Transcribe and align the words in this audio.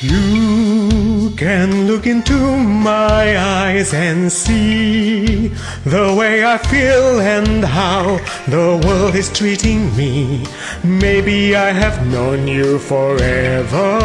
You 0.00 1.34
can 1.36 1.88
look 1.88 2.06
into 2.06 2.38
my 2.56 3.36
eyes 3.36 3.92
and 3.92 4.30
see 4.30 5.48
the 5.84 6.14
way 6.16 6.44
I 6.44 6.56
feel 6.56 7.18
and 7.20 7.64
how 7.64 8.20
the 8.46 8.80
world 8.86 9.16
is 9.16 9.28
treating 9.32 9.96
me. 9.96 10.46
Maybe 10.84 11.56
I 11.56 11.72
have 11.72 12.06
known 12.06 12.46
you 12.46 12.78
forever. 12.78 13.98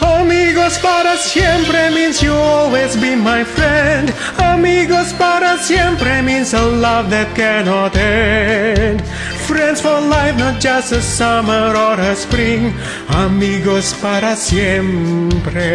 Amigos 0.00 0.78
para 0.78 1.16
siempre 1.16 1.90
means 1.90 2.22
you'll 2.22 2.36
always 2.36 2.94
be 2.94 3.16
my 3.16 3.42
friend. 3.42 4.14
Amigos 4.38 5.12
para 5.14 5.58
siempre 5.58 6.22
means 6.22 6.54
a 6.54 6.62
love 6.62 7.10
that 7.10 7.34
cannot 7.34 7.96
end. 7.96 9.02
Friends 9.52 9.82
for 9.82 10.00
life, 10.00 10.34
not 10.38 10.62
just 10.62 10.92
a 10.92 11.02
summer 11.02 11.76
or 11.76 12.00
a 12.00 12.16
spring. 12.16 12.72
Amigos 13.12 13.92
para 14.00 14.32
siempre. 14.32 15.68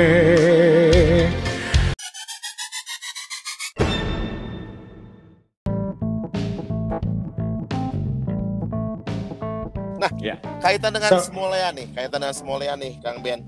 Nah, 9.97 10.09
Ya. 10.17 10.41
kaitan 10.61 10.93
dengan 10.93 11.09
So- 11.13 11.29
Smolea 11.29 11.69
nih, 11.73 11.85
kaitan 11.93 12.17
dengan 12.17 12.33
Smolea 12.33 12.73
nih, 12.77 12.97
Kang 13.01 13.21
Ben. 13.21 13.45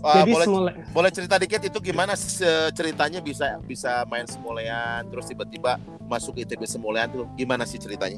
Wah, 0.00 0.24
Jadi 0.24 0.32
boleh 0.32 0.46
semula 0.48 0.70
boleh 0.96 1.10
cerita 1.12 1.36
dikit 1.36 1.60
itu 1.60 1.76
gimana 1.76 2.16
ceritanya 2.72 3.20
bisa 3.20 3.60
bisa 3.68 4.00
main 4.08 4.24
Smolean 4.24 5.04
terus 5.12 5.28
tiba-tiba 5.28 5.76
masuk 6.08 6.40
ITB 6.40 6.64
Smolean 6.64 7.04
tuh 7.12 7.28
gimana 7.36 7.68
sih 7.68 7.76
ceritanya? 7.76 8.16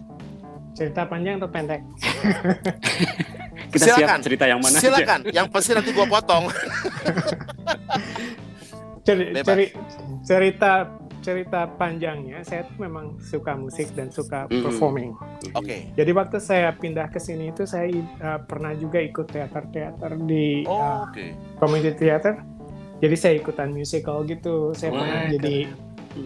Cerita 0.77 1.09
panjang 1.09 1.41
atau 1.41 1.49
pendek? 1.49 1.81
Kita 3.73 3.83
Silakan. 3.83 3.99
siap 3.99 4.21
cerita 4.23 4.45
yang 4.45 4.61
mana 4.61 4.77
aja. 4.77 4.85
Silakan, 4.85 5.21
yang 5.33 5.47
pasti 5.49 5.73
nanti 5.73 5.91
gua 5.91 6.07
potong. 6.07 6.45
Ceri- 9.07 9.39
ceri- 9.39 9.73
cerita 10.21 10.91
cerita 11.23 11.67
panjangnya 11.75 12.43
saya 12.43 12.67
tuh 12.67 12.79
memang 12.79 13.19
suka 13.19 13.55
musik 13.55 13.91
dan 13.95 14.11
suka 14.11 14.47
Mm-mm. 14.47 14.63
performing. 14.63 15.11
Oke. 15.55 15.91
Jadi 15.95 16.11
waktu 16.11 16.39
saya 16.39 16.71
pindah 16.71 17.11
ke 17.11 17.19
sini 17.19 17.51
itu 17.51 17.67
saya 17.67 17.87
uh, 18.23 18.39
pernah 18.43 18.75
juga 18.75 19.03
ikut 19.03 19.27
teater-teater 19.27 20.23
di 20.23 20.63
Oh, 20.67 20.79
uh, 20.79 21.07
oke. 21.07 21.25
community 21.59 21.99
theater. 21.99 22.39
Jadi 22.99 23.15
saya 23.15 23.35
ikutan 23.37 23.71
musical 23.71 24.23
gitu. 24.23 24.71
Saya 24.73 24.91
Wah, 24.95 25.03
pernah 25.03 25.23
jadi. 25.35 25.57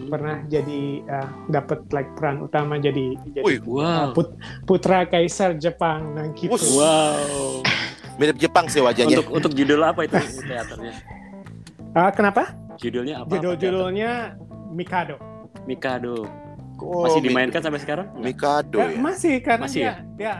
Pernah 0.07 0.43
jadi 0.45 0.81
uh, 1.03 1.29
dapat 1.47 1.83
like 1.89 2.11
peran 2.13 2.41
utama 2.41 2.75
jadi 2.75 3.15
jadi 3.29 3.43
Wih, 3.43 3.59
Wow. 3.61 4.11
put- 4.11 4.35
putra 4.63 5.03
kaisar 5.03 5.55
Jepang 5.55 6.13
nah 6.13 6.27
gitu. 6.31 6.53
Wow. 6.75 7.61
mirip 8.15 8.37
Jepang 8.37 8.67
sih 8.67 8.79
wajahnya. 8.79 9.17
Untuk 9.17 9.27
untuk 9.31 9.51
judul 9.51 9.81
apa 9.81 10.03
itu 10.03 10.15
teaternya? 10.41 10.93
Ah, 11.91 12.09
kenapa? 12.09 12.53
Judulnya 12.77 13.21
apa? 13.21 13.31
Judul-judulnya 13.33 14.37
Mikado. 14.69 15.15
Mikado. 15.65 16.25
Oh, 16.77 17.05
Masih 17.05 17.21
dimainkan 17.21 17.61
sampai 17.61 17.77
sekarang? 17.77 18.09
Mikado 18.17 18.77
Ya, 18.77 18.89
ya. 18.89 18.97
masih 18.97 19.37
karena 19.37 19.65
Masih 19.69 19.81
dia 19.85 19.93
dia 20.17 20.33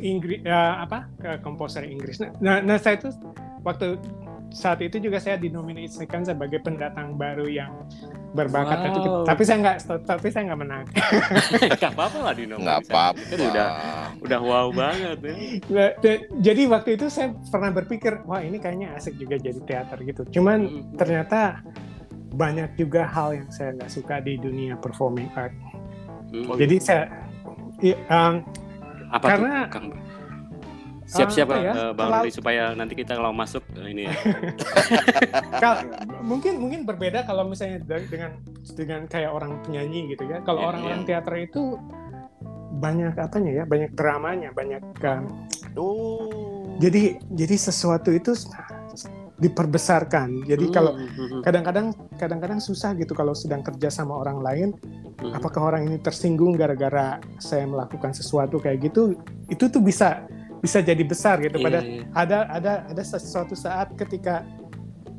Inggris 0.00 0.40
apa 0.48 1.04
ke 1.16 1.30
komposer 1.40 1.84
Inggris. 1.84 2.16
Nah, 2.40 2.64
nah 2.64 2.76
saya 2.76 2.96
itu 2.96 3.12
waktu 3.60 4.00
saat 4.48 4.80
itu 4.80 4.96
juga 4.98 5.18
saya 5.18 5.36
dinominasikan 5.36 6.22
sebagai 6.22 6.58
pendatang 6.58 7.14
baru 7.14 7.44
yang 7.44 7.72
berbakat 8.32 8.78
Wow. 8.78 8.88
itu. 8.92 9.10
Tapi 9.24 9.42
saya 9.42 9.58
nggak 9.60 9.76
tapi 10.04 10.26
saya 10.28 10.42
nggak 10.48 10.60
menang. 10.60 10.84
Gak 11.80 11.92
apa-apa 11.92 12.18
lah 12.20 12.32
di 12.32 12.44
nomor. 12.44 12.62
Nggak 12.62 12.78
apa-apa. 12.84 13.20
Kan 13.22 13.38
udah 13.46 13.68
udah 14.20 14.40
wow 14.40 14.68
banget 14.70 15.18
ya. 15.20 15.34
Nah, 15.68 15.90
Jadi 16.40 16.62
waktu 16.66 16.90
itu 16.94 17.06
saya 17.08 17.32
pernah 17.46 17.70
berpikir, 17.70 18.22
wah 18.24 18.40
ini 18.40 18.56
kayaknya 18.56 18.92
asik 18.94 19.16
juga 19.16 19.36
jadi 19.36 19.60
teater 19.62 19.98
gitu. 20.02 20.22
Cuman 20.30 20.58
Hmm. 20.66 20.82
ternyata 20.94 21.60
banyak 22.32 22.76
juga 22.76 23.08
hal 23.08 23.32
yang 23.34 23.48
saya 23.48 23.72
nggak 23.72 23.88
suka 23.88 24.20
di 24.20 24.36
dunia 24.36 24.76
performing 24.76 25.28
art. 25.32 25.56
Hmm. 26.28 26.52
Jadi 26.54 26.76
saya 26.78 27.08
um, 28.08 28.44
Apa 29.08 29.24
karena- 29.26 29.64
tuh, 29.64 29.72
Kang? 29.72 29.86
Siap-siap 31.06 31.46
apa 31.46 31.56
ya, 31.56 31.72
Bang 31.94 32.10
terlalu- 32.10 32.34
supaya 32.34 32.62
nanti 32.74 32.98
kita 32.98 33.14
kalau 33.14 33.30
masuk 33.30 33.62
eh, 33.78 33.94
ini 33.94 34.02
ya. 34.10 34.14
Mungkin 36.26 36.58
mungkin 36.58 36.80
berbeda 36.82 37.22
kalau 37.22 37.46
misalnya 37.46 37.78
dengan 38.02 38.34
dengan 38.74 39.00
kayak 39.06 39.30
orang 39.30 39.62
penyanyi 39.62 40.10
gitu 40.12 40.26
ya. 40.26 40.42
Kalau 40.42 40.60
Iya, 40.60 40.68
orang-orang 40.68 41.00
iya. 41.00 41.06
teater 41.06 41.34
itu 41.38 41.62
banyak 42.76 43.14
apanya 43.16 43.52
ya, 43.54 43.64
banyak 43.64 43.90
dramanya, 43.94 44.50
banyak 44.52 44.82
Oh. 45.76 46.76
jadi 46.76 47.20
jadi 47.28 47.54
sesuatu 47.54 48.10
itu 48.10 48.32
diperbesarkan. 49.36 50.48
Jadi 50.48 50.72
kalau 50.72 50.96
Hmm, 50.96 51.06
hmm, 51.06 51.28
hmm. 51.28 51.42
kadang-kadang 51.44 51.86
kadang-kadang 52.16 52.58
susah 52.58 52.96
gitu 52.96 53.12
kalau 53.12 53.36
sedang 53.36 53.60
kerja 53.60 53.92
sama 53.92 54.16
orang 54.16 54.40
lain, 54.40 54.68
Hmm. 55.20 55.32
apakah 55.36 55.68
orang 55.68 55.84
ini 55.84 56.00
tersinggung 56.00 56.56
gara-gara 56.56 57.20
saya 57.36 57.68
melakukan 57.68 58.16
sesuatu 58.16 58.56
kayak 58.56 58.88
gitu? 58.88 59.12
Itu 59.46 59.68
tuh 59.68 59.84
bisa 59.84 60.24
bisa 60.66 60.82
jadi 60.82 61.02
besar 61.06 61.38
gitu. 61.38 61.62
Iya, 61.62 61.64
Pada 61.70 61.78
iya. 61.86 62.02
ada 62.10 62.38
ada 62.50 62.72
ada 62.90 63.02
sesuatu 63.06 63.54
saat 63.54 63.94
ketika 63.94 64.42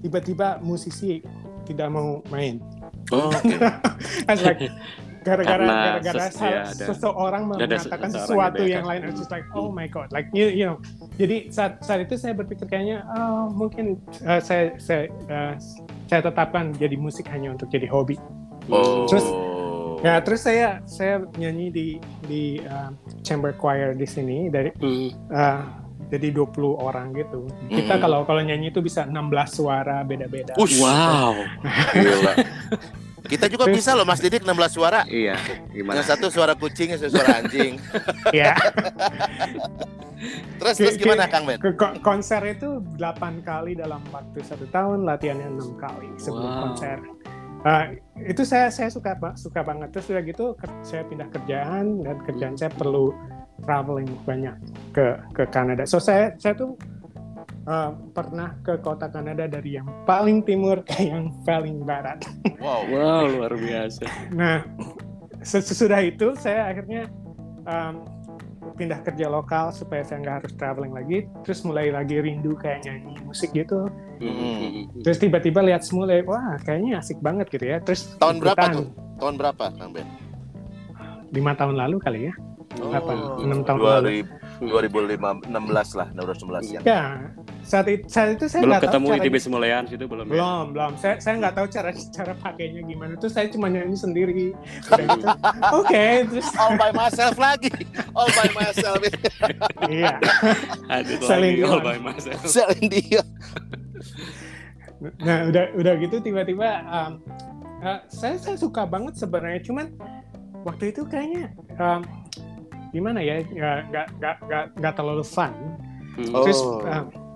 tiba-tiba 0.03 0.59
musisi 0.59 1.23
tidak 1.63 1.87
mau 1.87 2.19
main. 2.27 2.59
Oh. 3.15 3.31
It's 4.27 4.43
like 4.43 4.67
gara-gara 5.23 5.59
Karena 5.59 5.73
gara-gara 5.99 6.25
ses- 6.31 6.39
ya, 6.39 6.61
ada- 6.71 6.87
seseorang 6.87 7.43
ada 7.51 7.67
mengatakan 7.67 8.09
sesuatu 8.11 8.63
yang 8.63 8.83
yang 8.83 8.85
lain, 8.87 9.01
it's 9.11 9.19
just 9.19 9.31
like 9.31 9.43
oh 9.51 9.67
my 9.71 9.83
god, 9.87 10.07
like 10.15 10.27
you, 10.31 10.47
you 10.47 10.63
know. 10.63 10.79
Jadi 11.19 11.51
saat 11.51 11.83
saat 11.83 12.07
itu 12.07 12.15
saya 12.15 12.31
berpikir 12.31 12.63
kayaknya 12.67 13.03
oh 13.11 13.51
mungkin 13.51 13.99
uh, 14.23 14.39
saya 14.39 14.75
saya 14.79 15.11
uh, 15.27 15.53
saya 16.07 16.23
tetapkan 16.23 16.71
jadi 16.79 16.95
musik 16.95 17.27
hanya 17.27 17.51
untuk 17.51 17.67
jadi 17.67 17.87
hobi. 17.91 18.15
Oh. 18.71 19.03
Terus- 19.07 19.56
Ya 19.99 20.21
terus 20.21 20.41
saya 20.41 20.81
saya 20.83 21.25
nyanyi 21.35 21.67
di 21.67 21.87
di 22.23 22.43
uh, 22.61 22.93
chamber 23.21 23.53
choir 23.53 23.93
di 23.93 24.05
sini 24.05 24.47
dari 24.47 24.69
Hmm. 24.77 25.09
uh, 25.27 25.61
jadi 26.07 26.31
20 26.31 26.53
orang 26.77 27.11
gitu. 27.11 27.49
Kita 27.67 27.95
Hmm. 27.95 28.01
kalau 28.01 28.19
kalau 28.23 28.39
nyanyi 28.39 28.69
itu 28.69 28.79
bisa 28.79 29.03
16 29.03 29.17
suara 29.51 30.05
beda-beda. 30.05 30.53
Ush. 30.55 30.79
Wow. 30.79 31.33
Gila. 31.93 32.33
Kita 33.27 33.51
juga 33.51 33.67
bisa 33.67 33.91
loh 33.91 34.07
Mas 34.07 34.23
Didik 34.23 34.39
16 34.41 34.71
suara. 34.71 35.03
Iya, 35.03 35.35
gimana? 35.67 35.99
Yang 35.99 36.15
satu 36.15 36.31
suara 36.31 36.55
kucing, 36.55 36.95
yang 36.95 37.01
satu 37.01 37.19
suara 37.19 37.43
anjing. 37.43 37.75
Ya. 38.31 38.55
Terus 40.57 40.75
terus 40.79 40.95
gimana 40.95 41.27
Kang 41.27 41.43
Ben? 41.43 41.59
Konser 42.01 42.41
itu 42.47 42.79
8 42.95 43.43
kali 43.43 43.75
dalam 43.75 43.99
waktu 44.09 44.41
satu 44.41 44.65
tahun, 44.71 45.03
latihannya 45.03 45.53
enam 45.53 45.75
kali 45.75 46.07
sebelum 46.17 46.47
Wow. 46.47 46.61
konser. 46.71 46.97
Uh, 47.67 47.99
itu 48.23 48.47
saya 48.47 48.71
saya 48.71 48.87
suka 48.87 49.19
suka 49.35 49.59
banget. 49.59 49.91
Terus 49.91 50.07
udah 50.07 50.23
gitu 50.23 50.45
saya 50.87 51.03
pindah 51.03 51.27
kerjaan 51.35 51.99
dan 51.99 52.15
kerjaan 52.23 52.55
saya 52.55 52.71
perlu 52.71 53.11
traveling 53.67 54.07
banyak 54.23 54.55
ke 54.95 55.19
ke 55.35 55.43
Kanada. 55.51 55.83
So 55.83 55.99
saya 55.99 56.31
saya 56.39 56.55
tuh 56.55 56.79
uh, 57.67 57.91
pernah 58.15 58.55
ke 58.63 58.79
kota 58.79 59.11
Kanada 59.11 59.51
dari 59.51 59.75
yang 59.75 59.87
paling 60.07 60.47
timur 60.47 60.79
ke 60.87 61.11
yang 61.11 61.35
paling 61.43 61.83
barat. 61.83 62.23
Wow. 62.57 62.89
Wow, 62.89 63.23
luar 63.37 63.53
biasa. 63.53 64.33
Nah, 64.33 64.65
sesudah 65.45 66.01
itu 66.01 66.33
saya 66.41 66.73
akhirnya 66.73 67.05
um, 67.69 68.01
pindah 68.77 69.01
kerja 69.01 69.25
lokal 69.27 69.73
supaya 69.73 70.05
saya 70.05 70.21
nggak 70.21 70.35
harus 70.45 70.53
traveling 70.53 70.93
lagi. 70.93 71.25
Terus 71.41 71.65
mulai 71.65 71.89
lagi 71.89 72.21
rindu 72.21 72.53
kayak 72.53 72.85
nyanyi 72.85 73.17
musik 73.25 73.49
gitu. 73.51 73.89
Hmm. 74.21 74.87
Terus 75.01 75.17
tiba-tiba 75.17 75.65
lihat 75.65 75.81
semua, 75.81 76.05
lihat, 76.05 76.29
wah 76.29 76.55
kayaknya 76.61 77.01
asik 77.01 77.17
banget 77.19 77.49
gitu 77.49 77.65
ya. 77.65 77.81
Terus 77.81 78.13
Tahun 78.21 78.37
berapa 78.37 78.53
ikutan. 78.55 78.73
tuh? 78.77 78.87
Tahun 79.17 79.35
berapa 79.35 79.63
Kang 79.73 79.91
Ben? 79.91 80.07
Lima 81.33 81.51
tahun 81.57 81.75
lalu 81.75 81.97
kali 81.99 82.19
ya. 82.29 82.33
Oh, 82.77 82.93
Apa? 82.93 83.11
Enam 83.41 83.65
tahun 83.65 83.79
lalu. 83.81 84.23
2005 84.61 85.49
2016 85.49 85.99
lah, 85.99 86.07
2016 86.13 86.75
ya. 86.77 86.79
Ya, 86.81 87.03
saat 87.67 87.87
itu, 87.91 88.07
saat 88.07 88.39
itu 88.39 88.47
saya 88.47 88.63
Belum 88.63 88.71
nggak 88.71 88.81
tahu 88.81 88.87
ketemu 88.87 89.07
cara- 89.11 89.19
ITB 89.19 89.35
Semolean 89.43 89.83
situ 89.91 90.05
belum 90.07 90.25
ya? 90.31 90.33
Belum, 90.39 90.65
belum. 90.71 90.91
Saya 90.95 91.15
saya 91.19 91.35
nggak 91.35 91.53
tahu 91.59 91.67
cara 91.67 91.91
cara 92.15 92.33
pakainya 92.39 92.81
gimana. 92.87 93.13
Terus 93.19 93.33
saya 93.35 93.47
cuma 93.51 93.67
nyanyi 93.67 93.97
sendiri. 93.99 94.31
Gitu. 94.31 94.55
Oke, 95.83 96.05
terus 96.31 96.47
All 96.55 96.79
by 96.79 96.95
myself 96.95 97.35
lagi. 97.35 97.67
All 98.15 98.31
by 98.31 98.47
myself. 98.55 99.03
iya. 99.91 100.15
Lagi 100.87 101.63
all 101.67 101.83
by 101.83 101.99
myself. 101.99 102.39
Celine 102.47 102.87
Dion. 102.87 103.27
Nah, 105.21 105.51
udah 105.51 105.63
udah 105.75 105.93
gitu 105.99 106.23
tiba-tiba 106.23 106.87
um, 106.87 107.11
uh, 107.83 107.99
saya 108.07 108.39
saya 108.39 108.55
suka 108.55 108.87
banget 108.87 109.19
sebenarnya. 109.19 109.59
Cuman 109.67 109.91
waktu 110.63 110.95
itu 110.95 111.03
kayaknya 111.03 111.51
um, 111.83 111.99
gimana 112.95 113.19
ya 113.19 113.43
nggak 113.43 113.77
nggak 113.91 114.07
nggak 114.23 114.35
nggak 114.47 114.63
nggak 114.79 114.93
terlalu 114.95 115.25
fun. 115.27 115.51
Hmm. 116.15 116.31
Oh. 116.31 116.47
Terus 116.47 116.59
um, 116.63 117.26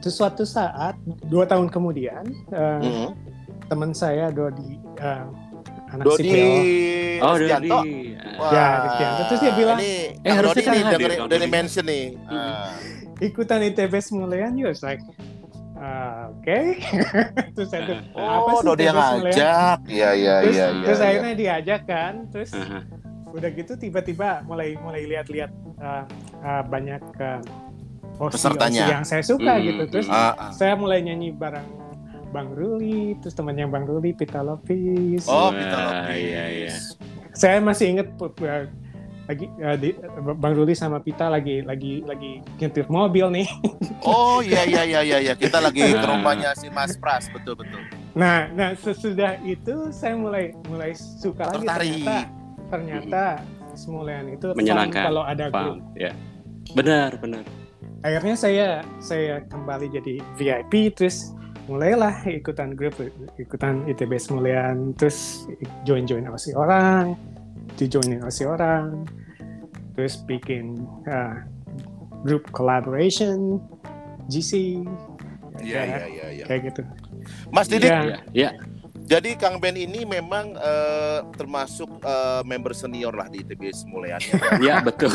terus 0.00 0.16
suatu 0.16 0.42
saat 0.42 0.96
dua 1.24 1.44
tahun 1.44 1.68
kemudian 1.68 2.24
uh, 2.50 2.80
Mhm. 2.80 3.08
teman 3.66 3.92
saya 3.92 4.28
Dodi 4.28 4.80
uh, 4.98 5.28
anak 5.90 6.04
Dodi 6.04 6.22
sipil. 6.24 6.46
Oh. 7.20 7.34
Dodi. 7.36 7.70
Wah, 8.40 8.50
Ya, 8.50 8.66
Rusdianto. 8.80 9.22
Terus 9.28 9.40
dia 9.42 9.52
bilang, 9.52 9.78
ini 9.78 9.92
Eh, 10.18 10.32
harusnya 10.32 10.62
kan 10.62 10.74
hadir, 10.80 11.10
udah 11.18 11.28
Dodi. 11.28 11.36
di 11.36 11.48
mention 11.48 11.84
nih. 11.84 12.04
Ah. 12.26 12.72
ikutan 13.20 13.60
ITB 13.62 13.92
Semulian 14.00 14.56
you 14.56 14.64
was 14.64 14.80
like 14.80 15.04
uh, 15.76 16.32
oke 16.32 16.58
terus 17.54 17.68
saya 17.68 17.84
tuh 17.84 17.96
apa 18.16 18.48
Oh, 18.48 18.56
sih 18.56 18.64
Dodi 18.64 18.82
yang 18.82 18.96
ngajak. 18.96 19.78
Iya, 19.84 20.10
iya, 20.16 20.34
terus, 20.40 20.56
iya, 20.56 20.66
iya. 20.66 20.84
terus 20.88 20.98
iya. 20.98 21.06
akhirnya 21.06 21.34
diajak 21.36 21.82
kan 21.84 22.12
terus 22.32 22.50
Aha. 22.52 22.80
udah 23.30 23.50
gitu 23.52 23.72
tiba-tiba 23.76 24.40
mulai 24.42 24.74
mulai 24.80 25.04
lihat-lihat 25.04 25.52
uh, 25.78 26.04
uh, 26.40 26.62
banyak 26.64 27.02
uh, 27.20 27.44
Pesertanya. 28.28 28.84
Yang 28.90 29.04
saya 29.06 29.22
suka 29.24 29.52
Hmm, 29.54 29.64
gitu 29.64 29.82
terus 29.88 30.06
hmm. 30.06 30.12
Ah, 30.12 30.32
ah. 30.36 30.50
saya 30.52 30.76
mulai 30.76 31.00
nyanyi 31.00 31.32
bareng 31.32 31.64
Bang 32.28 32.52
Ruli 32.52 33.16
terus 33.16 33.32
temannya 33.32 33.64
Bang 33.66 33.82
Ruli 33.84 34.12
Pita 34.12 34.38
Lopis 34.38 35.24
Oh, 35.24 35.48
Pita 35.48 35.78
Lopis. 35.80 36.14
iya, 36.14 36.44
iya. 36.46 36.74
saya 37.32 37.58
masih 37.58 37.86
inget 37.90 38.08
uh, 38.14 38.30
lagi 39.26 39.46
uh, 39.58 39.74
di, 39.74 39.94
Bang 40.36 40.54
Ruli 40.54 40.74
sama 40.74 40.98
Pita 40.98 41.26
lagi 41.26 41.58
lagi 41.60 42.02
lagi 42.02 42.38
nyetir 42.56 42.86
mobil 42.86 43.26
nih 43.32 43.46
Oh, 44.06 44.38
iya, 44.40 44.62
iya, 44.62 44.82
iya, 44.82 45.00
iya, 45.02 45.18
iya. 45.20 45.34
Kita 45.34 45.58
lagi 45.58 45.80
ke 45.80 45.92
Nah. 45.92 46.06
rumahnya 46.08 46.50
si 46.54 46.68
Mas 46.68 46.94
Pras, 46.94 47.28
betul, 47.28 47.52
betul. 47.54 47.82
Nah, 48.10 48.48
nah 48.50 48.72
sesudah 48.74 49.36
itu 49.40 49.90
saya 49.90 50.14
mulai 50.14 50.50
mulai 50.66 50.94
suka 50.94 51.46
lagi 51.46 51.62
Tertarik. 51.62 51.90
ternyata 52.00 52.16
ternyata 52.70 53.24
Semulian 53.70 54.26
itu 54.28 54.50
Menyenangkan. 54.52 55.04
kalau 55.04 55.22
ada 55.22 55.46
grup. 55.46 55.78
Ya. 55.94 56.10
Benar, 56.74 57.18
benar. 57.18 57.46
Akhirnya 58.00 58.36
saya 58.36 58.68
saya 58.98 59.44
kembali 59.52 59.92
jadi 59.92 60.14
VIP 60.40 60.96
terus 60.96 61.36
mulailah 61.68 62.24
ikutan 62.26 62.72
grup 62.72 62.96
ikutan 63.36 63.84
ITB 63.86 64.16
Semulian 64.16 64.96
terus 64.96 65.46
join 65.84 66.08
join 66.08 66.26
OSI 66.26 66.56
orang 66.56 67.14
dijoinin 67.76 68.24
OSI 68.24 68.48
orang 68.48 69.04
terus 69.94 70.24
bikin 70.24 70.80
uh, 71.06 71.44
grup 72.24 72.48
collaboration 72.56 73.60
GC 74.32 74.80
Iya, 75.60 75.82
iya, 75.84 76.06
iya, 76.08 76.26
iya. 76.40 76.44
kayak 76.48 76.72
gitu. 76.72 76.82
Mas 77.52 77.68
Didik, 77.68 77.92
Iya. 77.92 78.00
Iya, 78.00 78.18
iya. 78.32 78.50
Jadi 79.10 79.34
Kang 79.34 79.58
Ben 79.58 79.74
ini 79.74 80.06
memang 80.06 80.54
eh, 80.54 81.18
termasuk 81.34 81.90
eh, 81.98 82.42
member 82.46 82.70
senior 82.70 83.10
lah 83.10 83.26
di 83.26 83.42
ITB 83.42 83.74
Semulian. 83.74 84.22
ya. 84.22 84.38
Iya, 84.62 84.74
betul. 84.86 85.10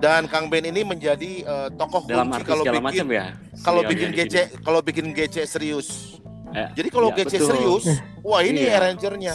Dan 0.00 0.24
Kang 0.32 0.48
Ben 0.48 0.64
ini 0.64 0.80
menjadi 0.80 1.44
eh, 1.44 1.68
tokoh 1.76 2.08
Dalam 2.08 2.32
kunci 2.32 2.48
kalau 2.48 2.64
bikin 2.64 2.80
macam 2.80 3.06
ya. 3.12 3.26
kalau 3.60 3.80
bikin 3.84 4.08
di 4.10 4.24
GC 4.24 4.32
sini. 4.32 4.64
kalau 4.64 4.80
bikin 4.80 5.06
GC 5.12 5.36
serius. 5.44 5.88
Eh, 6.54 6.68
Jadi 6.72 6.88
kalau 6.88 7.10
iya, 7.12 7.20
GC 7.20 7.34
betul. 7.34 7.48
serius, 7.50 7.84
wah 8.22 8.40
ini 8.40 8.64
Iya. 8.64 8.78
arrangernya. 8.80 9.34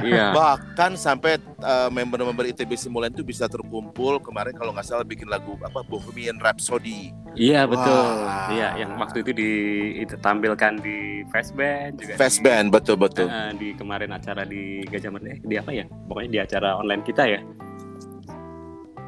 Iya. 0.00 0.32
Bahkan 0.38 0.96
sampai 0.96 1.36
eh, 1.38 1.88
member-member 1.88 2.48
ITB 2.48 2.72
Simulan 2.74 3.12
itu 3.12 3.20
bisa 3.20 3.44
terkumpul 3.44 4.16
kemarin 4.18 4.56
kalau 4.56 4.72
nggak 4.72 4.84
salah 4.84 5.04
bikin 5.04 5.28
lagu 5.28 5.60
apa 5.60 5.84
Bohemian 5.84 6.40
Rhapsody. 6.40 7.12
Iya, 7.32 7.64
betul. 7.64 8.04
Iya, 8.52 8.76
yang 8.76 8.96
waktu 8.96 9.20
itu 9.20 9.32
ditampilkan 9.32 10.80
di 10.80 11.24
Fast 11.28 11.52
Band 11.52 11.96
juga. 11.96 12.12
Fast 12.16 12.38
di- 12.38 12.44
band 12.44 12.68
betul 12.68 12.96
betul. 12.96 13.26
Eh, 13.26 13.52
di 13.56 13.68
kemarin 13.72 14.12
acara 14.12 14.44
di 14.44 14.84
Gajah 14.84 15.10
Mada, 15.10 15.28
eh, 15.28 15.40
di 15.40 15.56
apa 15.56 15.70
ya? 15.72 15.84
Pokoknya 16.08 16.30
di 16.30 16.40
acara 16.40 16.76
online 16.76 17.02
kita 17.02 17.24
ya. 17.24 17.40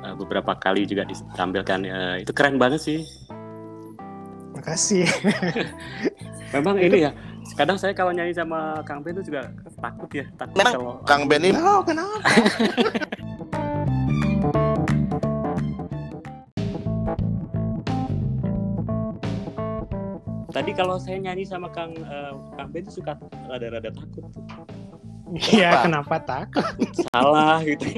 Eh, 0.04 0.14
beberapa 0.16 0.52
kali 0.54 0.84
juga 0.84 1.04
ditampilkan. 1.04 1.78
eh, 1.84 2.16
itu 2.20 2.32
keren 2.32 2.56
banget 2.56 2.80
sih. 2.80 3.00
Makasih. 4.54 5.04
Memang 6.54 6.78
ini 6.78 7.04
ya. 7.04 7.12
Kadang 7.54 7.78
saya 7.78 7.94
kalau 7.94 8.10
nyanyi 8.10 8.34
sama 8.34 8.82
Kang 8.82 8.98
Ben 9.06 9.14
itu 9.14 9.30
juga 9.30 9.46
takut 9.78 10.10
ya. 10.10 10.26
Takut 10.34 10.58
Memang 10.58 10.74
kalau 10.74 10.92
Kang 11.06 11.22
Ben 11.30 11.42
ini 11.46 11.54
Oh, 11.54 11.80
kenapa? 11.86 12.18
Tadi 20.54 20.70
kalau 20.70 21.02
saya 21.02 21.18
nyanyi 21.18 21.42
sama 21.42 21.66
Kang 21.74 21.98
eh, 21.98 22.32
Kang 22.54 22.68
Ben 22.70 22.86
itu 22.86 23.02
suka 23.02 23.18
rada-rada 23.50 23.90
takut. 23.90 24.22
tuh. 24.22 24.26
Iya, 25.32 25.88
kenapa 25.88 26.20
takut? 26.20 26.64
Salah 27.08 27.64
gitu. 27.64 27.96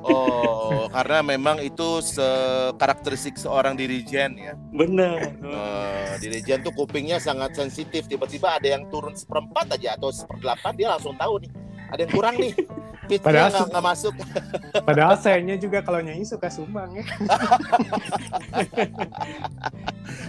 oh 0.00 0.88
karena 0.88 1.20
memang 1.20 1.60
itu 1.60 2.00
se- 2.00 2.72
karakteristik 2.80 3.36
seorang 3.36 3.76
dirijen 3.76 4.36
ya. 4.36 4.56
Bener. 4.72 5.36
Eh, 5.36 6.12
dirijen 6.24 6.64
tuh 6.64 6.72
kupingnya 6.72 7.20
sangat 7.20 7.52
sensitif. 7.52 8.08
Tiba-tiba 8.08 8.56
ada 8.56 8.64
yang 8.64 8.88
turun 8.88 9.12
seperempat 9.12 9.76
aja 9.76 10.00
atau 10.00 10.08
seperdelapan 10.08 10.72
dia 10.72 10.88
langsung 10.96 11.12
tahu 11.16 11.44
nih. 11.44 11.52
Ada 11.92 12.00
yang 12.04 12.12
kurang 12.12 12.34
nih. 12.40 12.52
Pitchnya 13.08 13.24
Padahal 13.24 13.48
nggak 13.48 13.66
nggak 13.72 13.84
masuk. 13.88 14.14
Padahal 14.84 15.16
sayanya 15.16 15.56
juga 15.56 15.80
kalau 15.80 16.00
nyanyi 16.04 16.28
suka 16.28 16.52
sumbang 16.52 16.92
ya. 16.92 17.04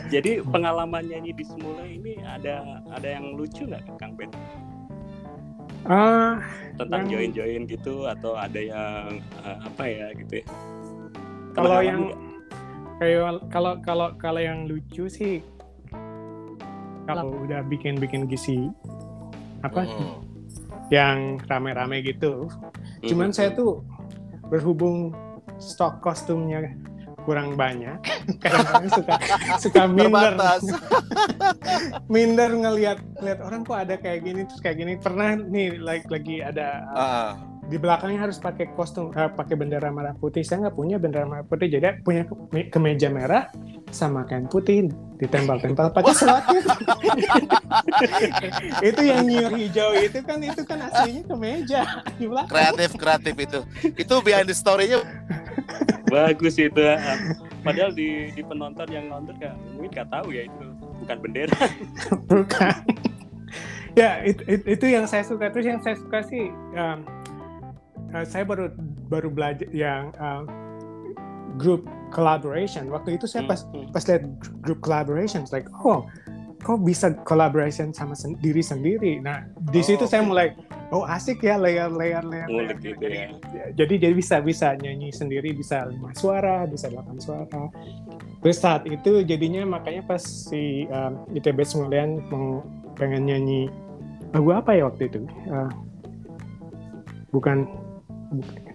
Jadi 0.08 0.40
pengalaman 0.48 1.04
nyanyi 1.04 1.36
di 1.36 1.44
Semula 1.44 1.84
ini 1.84 2.20
ada 2.24 2.80
ada 2.92 3.08
yang 3.08 3.36
lucu 3.36 3.68
nggak 3.68 3.84
Kang 4.00 4.16
Ben? 4.16 4.32
Ah, 5.84 6.44
Tentang 6.76 7.04
Yang- 7.04 7.36
join-join 7.36 7.62
gitu 7.68 7.96
atau 8.06 8.34
ada 8.34 8.56
yang 8.56 9.20
eh, 9.20 9.58
apa 9.60 9.84
ya 9.84 10.08
gitu 10.16 10.34
ya? 10.40 10.46
kalau 11.52 11.82
yang 11.82 12.02
kayak 12.98 13.20
kalau 13.50 13.74
kalau 13.82 14.08
kalau 14.16 14.40
yang 14.40 14.64
lucu 14.64 15.08
sih 15.08 15.44
kalau 17.04 17.36
udah 17.44 17.66
bikin-bikin 17.66 18.24
gisi 18.24 18.72
apa 19.60 19.84
Hmm. 19.84 20.24
yang 20.88 21.18
rame-rame 21.44 22.00
gitu. 22.02 22.48
Cuman 23.02 23.30
saya 23.30 23.52
tuh 23.52 23.84
berhubung 24.48 25.12
stok 25.58 26.00
kostumnya 26.00 26.72
kurang 27.30 27.54
banyak, 27.54 27.94
kadang-kadang 28.42 28.90
suka 28.90 29.16
suka 29.62 29.82
minder. 29.86 30.34
Minder 32.14 32.50
ngelihat 32.50 32.98
ngelihat 33.22 33.40
orang 33.46 33.62
kok 33.62 33.78
ada 33.86 33.96
kayak 34.02 34.26
gini 34.26 34.42
terus 34.50 34.62
kayak 34.66 34.82
gini. 34.82 34.98
Pernah 34.98 35.38
nih 35.38 35.78
like 35.78 36.10
lagi 36.10 36.42
ada 36.42 36.90
uh, 36.90 37.32
di 37.70 37.78
belakangnya 37.78 38.26
harus 38.26 38.42
pakai 38.42 38.74
kostum 38.74 39.14
uh, 39.14 39.30
pakai 39.30 39.54
bendera 39.54 39.94
merah 39.94 40.18
putih 40.18 40.42
saya 40.42 40.68
nggak 40.68 40.76
punya 40.76 40.98
bendera 40.98 41.30
merah 41.30 41.46
putih 41.46 41.70
jadi 41.70 42.02
punya 42.02 42.26
ke- 42.26 42.70
kemeja 42.74 43.14
merah 43.14 43.46
sama 43.94 44.26
kain 44.26 44.50
putih 44.50 44.90
ditempel-tempel 45.22 45.94
pakai 45.94 46.14
selotip 46.18 46.66
itu 48.90 49.02
yang 49.02 49.24
nyur 49.26 49.54
hijau 49.54 49.92
itu 49.98 50.20
kan 50.24 50.40
itu 50.42 50.62
kan 50.66 50.80
aslinya 50.90 51.24
kemeja 51.26 51.82
di 52.20 52.26
belakang 52.26 52.52
kreatif 52.52 52.90
kreatif 52.98 53.36
itu. 53.38 53.60
Itu 53.96 54.16
behind 54.24 54.48
the 54.50 54.56
story-nya 54.56 55.02
bagus 56.10 56.58
itu. 56.58 56.82
ah. 56.82 56.98
Padahal 57.62 57.92
di 57.94 58.34
di 58.34 58.42
penonton 58.42 58.88
yang 58.90 59.12
nonton 59.12 59.36
nggak 59.38 59.56
mungkin 59.76 59.90
nggak 59.94 60.10
tahu 60.10 60.28
ya 60.34 60.48
itu 60.48 60.66
bukan 61.04 61.18
bendera. 61.22 61.60
bukan 62.26 62.76
ya 63.98 64.22
itu, 64.24 64.42
itu, 64.46 64.66
itu 64.80 64.86
yang 64.86 65.06
saya 65.10 65.26
suka 65.26 65.50
terus 65.50 65.66
yang 65.66 65.82
saya 65.82 65.98
suka 65.98 66.24
sih 66.30 66.48
um, 66.78 67.04
uh, 68.12 68.26
saya 68.26 68.44
baru 68.44 68.72
baru 69.08 69.30
belajar 69.30 69.68
yang 69.70 70.14
um, 70.18 70.44
group 71.58 71.84
collaboration 72.10 72.88
waktu 72.90 73.18
itu 73.18 73.26
saya 73.26 73.46
pas 73.46 73.62
Hmm, 73.68 73.86
hmm. 73.86 73.92
pas 73.92 74.04
lihat 74.06 74.24
group 74.62 74.80
collaboration 74.82 75.44
like 75.52 75.68
oh 75.84 76.06
kok 76.60 76.80
bisa 76.84 77.16
collaboration 77.24 77.96
sama 77.96 78.14
sen- 78.14 78.36
diri 78.40 78.60
sendiri 78.60 79.20
nah 79.20 79.48
di 79.72 79.80
Oh, 79.80 79.86
situ 79.86 80.04
saya 80.06 80.22
oke. 80.24 80.30
mulai 80.30 80.48
oh 80.92 81.08
asik 81.08 81.40
ya 81.40 81.56
layer 81.56 81.88
layer 81.88 82.20
layer, 82.26 82.48
layer. 82.50 82.76
Gitu 82.76 82.98
jadi, 83.00 83.16
ya. 83.56 83.66
jadi 83.78 83.94
jadi 84.10 84.14
bisa 84.14 84.36
bisa 84.44 84.68
nyanyi 84.76 85.10
sendiri 85.10 85.56
bisa 85.56 85.88
lima 85.88 86.12
suara 86.14 86.68
bisa 86.68 86.90
delapan 86.92 87.16
suara 87.18 87.64
terus 88.42 88.58
saat 88.60 88.84
itu 88.86 89.24
jadinya 89.24 89.64
makanya 89.66 90.04
pas 90.04 90.20
si 90.22 90.84
um, 90.90 91.24
ITB 91.32 91.64
Semulian 91.64 92.20
mau 92.28 92.64
pengen 93.00 93.30
nyanyi 93.30 93.72
lagu 94.32 94.50
apa 94.52 94.76
ya 94.76 94.86
waktu 94.86 95.08
itu 95.08 95.24
Uh, 95.48 95.70
bukan 97.30 97.70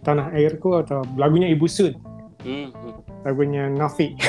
tanah 0.02 0.34
airku 0.34 0.74
atau 0.82 1.06
lagunya 1.14 1.48
Ibu 1.50 1.66
Sud 1.70 1.94
Hmm, 2.44 2.68
hmm. 2.68 3.24
lagunya 3.24 3.72
Novi. 3.72 4.12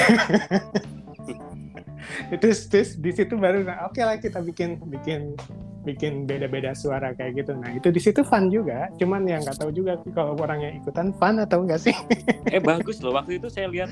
terus 2.42 2.72
terus 2.72 2.96
di 2.96 3.12
situ 3.12 3.36
baru 3.36 3.68
nah, 3.68 3.92
oke 3.92 4.00
lah 4.00 4.16
kita 4.16 4.40
bikin 4.40 4.80
bikin 4.88 5.36
bikin 5.84 6.24
beda-beda 6.26 6.72
suara 6.74 7.12
kayak 7.14 7.44
gitu. 7.44 7.52
Nah 7.60 7.76
itu 7.76 7.92
di 7.92 8.00
situ 8.02 8.24
fun 8.24 8.48
juga. 8.50 8.88
Cuman 8.98 9.28
yang 9.28 9.44
nggak 9.44 9.60
tahu 9.62 9.70
juga 9.76 10.00
kalau 10.16 10.34
orangnya 10.40 10.74
ikutan 10.80 11.12
fun 11.20 11.44
atau 11.44 11.62
enggak 11.68 11.84
sih. 11.84 11.96
Eh 12.56 12.62
bagus 12.64 13.04
loh 13.04 13.14
waktu 13.14 13.42
itu 13.42 13.52
saya 13.52 13.68
lihat 13.68 13.92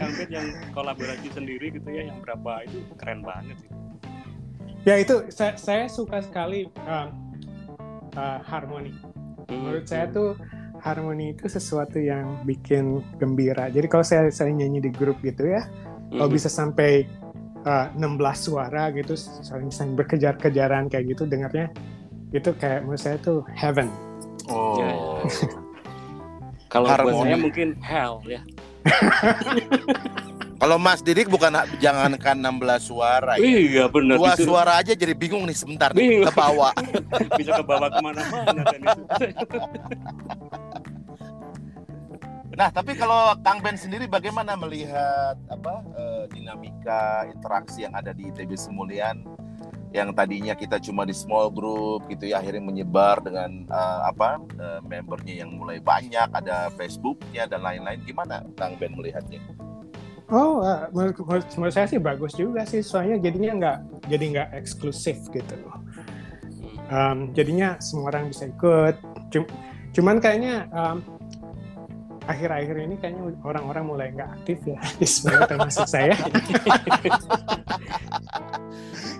Kang 0.00 0.10
Ben 0.18 0.28
yang 0.32 0.48
kolaborasi 0.74 1.28
sendiri 1.30 1.70
gitu 1.70 1.86
ya 1.92 2.10
yang 2.10 2.18
berapa 2.24 2.66
itu 2.66 2.82
keren 2.98 3.22
banget 3.22 3.56
sih. 3.62 3.70
ya 4.82 4.98
itu 4.98 5.30
saya, 5.30 5.54
saya 5.54 5.86
suka 5.86 6.18
sekali 6.24 6.66
um, 6.88 7.08
uh, 8.18 8.42
harmoni. 8.42 8.90
Hmm, 9.46 9.70
Menurut 9.70 9.86
saya 9.86 10.10
hmm. 10.10 10.14
tuh 10.16 10.30
harmoni 10.82 11.30
itu 11.30 11.46
sesuatu 11.46 11.96
yang 11.96 12.42
bikin 12.42 13.00
gembira. 13.14 13.66
Jadi 13.66 13.86
kalau 13.86 14.02
saya 14.02 14.26
saya 14.28 14.50
nyanyi 14.50 14.82
di 14.82 14.90
grup 14.90 15.16
gitu 15.20 15.46
ya, 15.46 15.62
kalau 16.10 16.26
Hmm. 16.26 16.34
bisa 16.34 16.46
sampai 16.46 17.06
uh, 17.62 17.86
16 17.94 18.02
suara 18.36 18.90
gitu 18.90 19.14
saling 19.14 19.70
saling 19.70 19.94
berkejar-kejaran 19.94 20.86
kayak 20.86 21.08
gitu 21.08 21.24
dengarnya 21.24 21.70
itu 22.30 22.50
kayak 22.52 22.82
menurut 22.82 22.98
saya 22.98 23.16
tuh 23.16 23.46
heaven 23.52 23.86
Oh. 24.44 24.74
Ya, 24.74 24.90
ya. 24.90 24.98
Kalau 26.66 26.84
buat 26.84 26.98
Harmoni. 26.98 27.22
saya 27.22 27.36
mungkin 27.38 27.68
hell 27.78 28.18
ya. 28.26 28.42
Kalau 30.58 30.76
Mas 30.76 30.98
Didik 31.00 31.26
bukan 31.26 31.50
jangankan 31.78 32.38
16 32.38 32.54
suara 32.84 33.34
ya. 33.34 33.42
Iya 33.42 33.84
benar. 33.86 34.14
Dua 34.14 34.30
disuruh- 34.32 34.46
suara 34.52 34.72
aja 34.78 34.92
jadi 34.92 35.10
bingung 35.12 35.42
nih 35.42 35.54
sebentar 35.54 35.90
nih 35.90 36.02
Bingung. 36.02 36.26
ke 36.26 36.32
bawah. 36.32 36.74
bisa 37.38 37.50
ke 37.52 37.64
bawah 37.64 37.88
ke 37.88 37.98
mana-mana 38.00 38.62
kan 38.64 38.80
itu. 38.80 39.02
Nah, 42.62 42.70
tapi 42.70 42.94
kalau 42.94 43.34
Kang 43.42 43.58
Ben 43.58 43.74
sendiri 43.74 44.06
bagaimana 44.06 44.54
melihat 44.54 45.34
apa 45.50 45.82
eh, 45.98 46.24
dinamika 46.30 47.26
interaksi 47.26 47.82
yang 47.82 47.90
ada 47.90 48.14
di 48.14 48.30
ITB 48.30 48.54
Semulian 48.54 49.26
yang 49.90 50.14
tadinya 50.14 50.54
kita 50.54 50.78
cuma 50.78 51.02
di 51.02 51.10
small 51.10 51.50
group 51.50 52.06
gitu 52.06 52.30
ya 52.30 52.38
akhirnya 52.38 52.62
menyebar 52.62 53.18
dengan 53.18 53.66
eh, 53.66 54.00
apa 54.06 54.38
eh, 54.62 54.78
membernya 54.78 55.42
yang 55.42 55.58
mulai 55.58 55.82
banyak 55.82 56.30
ada 56.30 56.70
Facebooknya 56.78 57.50
dan 57.50 57.66
lain-lain 57.66 57.98
gimana 58.06 58.46
Kang 58.54 58.78
Ben 58.78 58.94
melihatnya? 58.94 59.42
Oh, 60.30 60.62
uh, 60.62 60.86
menurut, 60.94 61.18
menurut, 61.18 61.46
menurut 61.58 61.74
saya 61.74 61.90
sih 61.90 61.98
bagus 61.98 62.38
juga 62.38 62.62
sih, 62.62 62.78
soalnya 62.78 63.18
jadinya 63.26 63.52
nggak 63.58 64.06
jadi 64.06 64.24
nggak 64.38 64.48
eksklusif 64.54 65.18
gitu. 65.34 65.58
Um, 66.94 67.34
jadinya 67.34 67.74
semua 67.82 68.14
orang 68.14 68.30
bisa 68.30 68.46
ikut. 68.46 69.02
Cum- 69.34 69.50
cuman 69.92 70.22
kayaknya 70.22 70.70
um, 70.72 71.21
akhir-akhir 72.32 72.76
ini 72.88 72.96
kayaknya 72.96 73.22
orang-orang 73.44 73.84
mulai 73.84 74.08
nggak 74.16 74.30
aktif 74.40 74.58
ya 74.64 74.80
di 75.00 75.06
sebagai 75.06 75.46
termasuk 75.52 75.86
saya. 75.86 76.16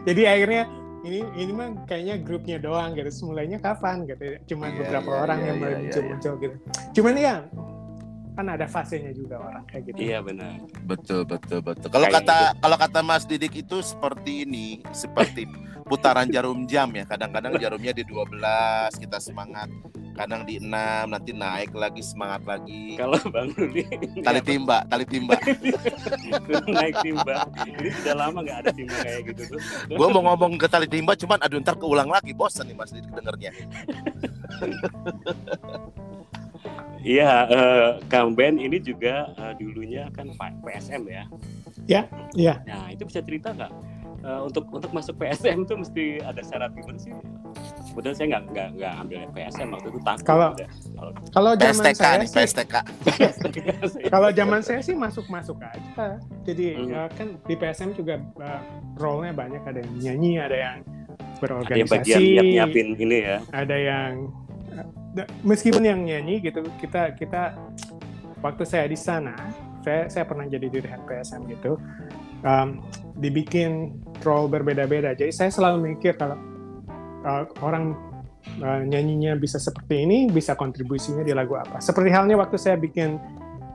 Jadi 0.08 0.22
akhirnya 0.26 0.62
ini 1.02 1.20
ini 1.38 1.52
mah 1.54 1.68
kayaknya 1.86 2.14
grupnya 2.22 2.56
doang 2.58 2.96
gitu. 2.96 3.10
Semulainya 3.12 3.58
kapan 3.60 4.08
gitu? 4.08 4.38
Cuman 4.54 4.72
Iya, 4.72 4.78
beberapa 4.82 5.10
iya, 5.10 5.22
orang 5.22 5.38
iya, 5.38 5.46
yang 5.46 5.56
iya, 5.56 5.62
mulai 5.62 5.72
iya, 5.72 5.80
muncul-muncul 5.84 6.32
gitu. 6.40 6.56
Cuman 6.98 7.14
ya 7.18 7.34
kan 8.32 8.48
ada 8.48 8.64
fasenya 8.64 9.12
juga 9.12 9.44
orang 9.44 9.62
kayak 9.68 9.92
gitu. 9.92 10.08
Iya 10.08 10.18
benar. 10.24 10.56
Betul 10.88 11.28
betul 11.28 11.60
betul. 11.60 11.88
Kalau 11.92 12.08
kata 12.08 12.56
kalau 12.56 12.76
kata 12.80 13.00
Mas 13.04 13.28
Didik 13.28 13.60
itu 13.60 13.84
seperti 13.84 14.48
ini, 14.48 14.80
seperti 14.90 15.44
putaran 15.90 16.26
jarum 16.32 16.64
jam 16.64 16.88
ya. 16.96 17.04
Kadang-kadang 17.04 17.60
jarumnya 17.60 17.92
di 17.92 18.08
12 18.08 18.96
kita 18.96 19.20
semangat, 19.20 19.68
kadang 20.12 20.44
di 20.44 20.60
6 20.60 20.68
nanti 21.08 21.30
naik 21.32 21.72
lagi 21.72 22.02
semangat 22.04 22.42
lagi. 22.44 22.94
Kalau 22.96 23.18
Bang 23.32 23.50
Rudi 23.56 23.84
Tali 24.20 24.40
timba, 24.44 24.84
tali 24.86 25.04
timba. 25.08 25.36
naik 26.68 26.96
timba. 27.00 27.48
Ini 27.64 27.90
sudah 28.00 28.14
lama 28.16 28.38
nggak 28.44 28.58
ada 28.66 28.70
timba 28.70 28.96
kayak 29.00 29.20
gitu 29.32 29.42
tuh. 29.56 29.60
Gue 29.88 30.08
mau 30.12 30.22
ngomong 30.32 30.60
ke 30.60 30.66
tali 30.68 30.86
timba, 30.86 31.16
cuman 31.16 31.38
aduh 31.40 31.58
ntar 31.60 31.76
keulang 31.80 32.08
lagi, 32.12 32.32
bosan 32.36 32.68
nih 32.68 32.76
Mas 32.76 32.92
dengernya. 32.92 33.52
Iya, 37.02 37.32
eh, 37.50 37.88
Kang 38.06 38.38
Ben 38.38 38.62
ini 38.62 38.78
juga 38.78 39.34
eh, 39.34 39.52
dulunya 39.58 40.06
kan 40.14 40.30
PSM 40.38 41.02
ya. 41.10 41.24
Ya, 41.90 42.02
iya. 42.38 42.62
Nah 42.62 42.94
itu 42.94 43.02
bisa 43.02 43.18
cerita 43.26 43.50
nggak? 43.50 43.72
Eh, 44.22 44.40
untuk 44.46 44.70
untuk 44.70 44.94
masuk 44.94 45.18
PSM 45.18 45.66
tuh 45.66 45.82
mesti 45.82 46.22
ada 46.22 46.38
syarat 46.46 46.70
gimana 46.78 46.98
sih? 47.02 47.10
Kebetulan 47.92 48.14
saya 48.16 48.26
nggak 48.32 48.42
nggak 48.50 48.68
nggak 48.80 48.92
ambil 49.04 49.20
PSM 49.30 49.68
waktu 49.68 49.88
itu 49.92 50.00
takut. 50.00 50.24
Kalau-. 50.24 50.52
Kalau 51.28 51.52
zaman 51.54 51.84
PSTK 51.84 52.00
saya 52.00 52.14
nih, 52.16 52.28
sih, 52.28 52.36
PSTK. 52.40 52.74
kalau 54.14 54.28
zaman 54.32 54.60
saya 54.64 54.80
sih 54.80 54.94
masuk-masuk 54.96 55.56
aja. 55.60 56.16
Jadi 56.48 56.66
Hmm. 56.72 56.88
ya 56.88 57.02
kan 57.12 57.28
di 57.44 57.54
PSM 57.54 57.92
juga 57.92 58.16
uh, 58.40 58.60
role-nya 58.96 59.36
banyak 59.36 59.60
ada 59.60 59.78
yang 59.84 59.92
nyanyi, 60.00 60.32
ada 60.40 60.56
yang 60.56 60.76
ada 60.80 61.74
yang 61.74 61.90
bagian 61.90 62.16
berorganisasi, 62.16 62.22
nyiap 62.22 62.46
nyiapin 62.46 62.88
ini 62.96 63.18
ya. 63.18 63.38
ada 63.50 63.76
yang 63.76 64.12
da- 65.12 65.30
meskipun 65.42 65.82
yang 65.82 66.00
nyanyi 66.06 66.38
gitu 66.38 66.62
kita 66.78 67.12
kita 67.18 67.58
waktu 68.40 68.62
saya 68.62 68.86
di 68.86 68.94
sana 68.94 69.34
saya 69.82 70.06
saya 70.06 70.22
pernah 70.22 70.46
jadi 70.46 70.70
dirjen 70.70 71.02
PSM 71.02 71.50
gitu 71.50 71.82
um, 72.46 72.78
dibikin 73.18 73.98
role 74.22 74.46
berbeda-beda 74.46 75.18
jadi 75.18 75.34
saya 75.34 75.50
selalu 75.50 75.98
mikir 75.98 76.14
kalau 76.14 76.38
uh, 77.22 77.44
orang 77.62 77.94
uh, 78.62 78.82
nyanyinya 78.84 79.38
bisa 79.38 79.58
seperti 79.58 80.04
ini 80.06 80.30
bisa 80.30 80.58
kontribusinya 80.58 81.22
di 81.22 81.32
lagu 81.34 81.56
apa 81.58 81.78
seperti 81.78 82.10
halnya 82.10 82.38
waktu 82.38 82.56
saya 82.58 82.76
bikin 82.76 83.18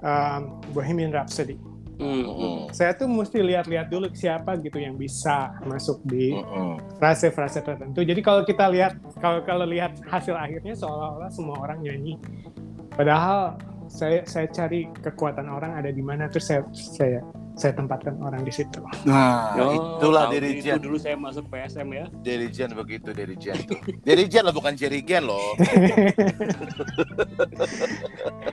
um, 0.04 0.42
Bohemian 0.72 1.12
Rhapsody 1.12 1.58
Hmm, 1.98 2.30
Mm-mm. 2.30 2.58
saya 2.77 2.94
tuh 2.94 3.10
mesti 3.10 3.42
lihat-lihat 3.42 3.89
dulu 3.89 4.13
siapa 4.13 4.54
gitu 4.62 4.77
yang 4.77 4.94
bisa 4.94 5.58
masuk 5.66 5.98
di 6.06 6.30
Mm-mm. 6.30 6.77
frase-frase 7.01 7.66
tertentu. 7.66 8.06
Jadi 8.06 8.22
kalau 8.22 8.46
kita 8.46 8.70
lihat 8.70 9.01
kalau 9.18 9.42
kalau 9.42 9.66
lihat 9.66 9.98
hasil 10.06 10.38
akhirnya 10.38 10.77
seolah-olah 10.77 11.34
semua 11.34 11.58
orang 11.58 11.82
nyanyi. 11.82 12.22
Padahal 12.94 13.58
saya 13.88 14.24
saya 14.27 14.48
cari 14.51 14.88
kekuatan 15.01 15.48
orang 15.48 15.79
ada 15.79 15.89
di 15.91 16.03
mana 16.03 16.27
terus 16.27 16.51
saya 16.51 16.62
saya 16.72 17.20
saya 17.58 17.74
tempatkan 17.74 18.22
orang 18.22 18.46
di 18.46 18.53
situ. 18.53 18.77
Nah, 19.10 19.58
Oh, 19.58 19.98
itulah 19.98 20.29
dirijen. 20.29 20.77
Itu 20.77 20.94
dulu 20.94 20.98
saya 21.01 21.17
masuk 21.17 21.50
PSM 21.50 21.89
ya. 21.89 22.06
Dirijen 22.22 22.70
begitu, 22.77 23.10
dirijen. 23.17 23.58
Dirijen 24.06 24.46
loh, 24.46 24.53
bukan 24.53 24.77
jerigen 24.77 25.25
loh. 25.25 25.58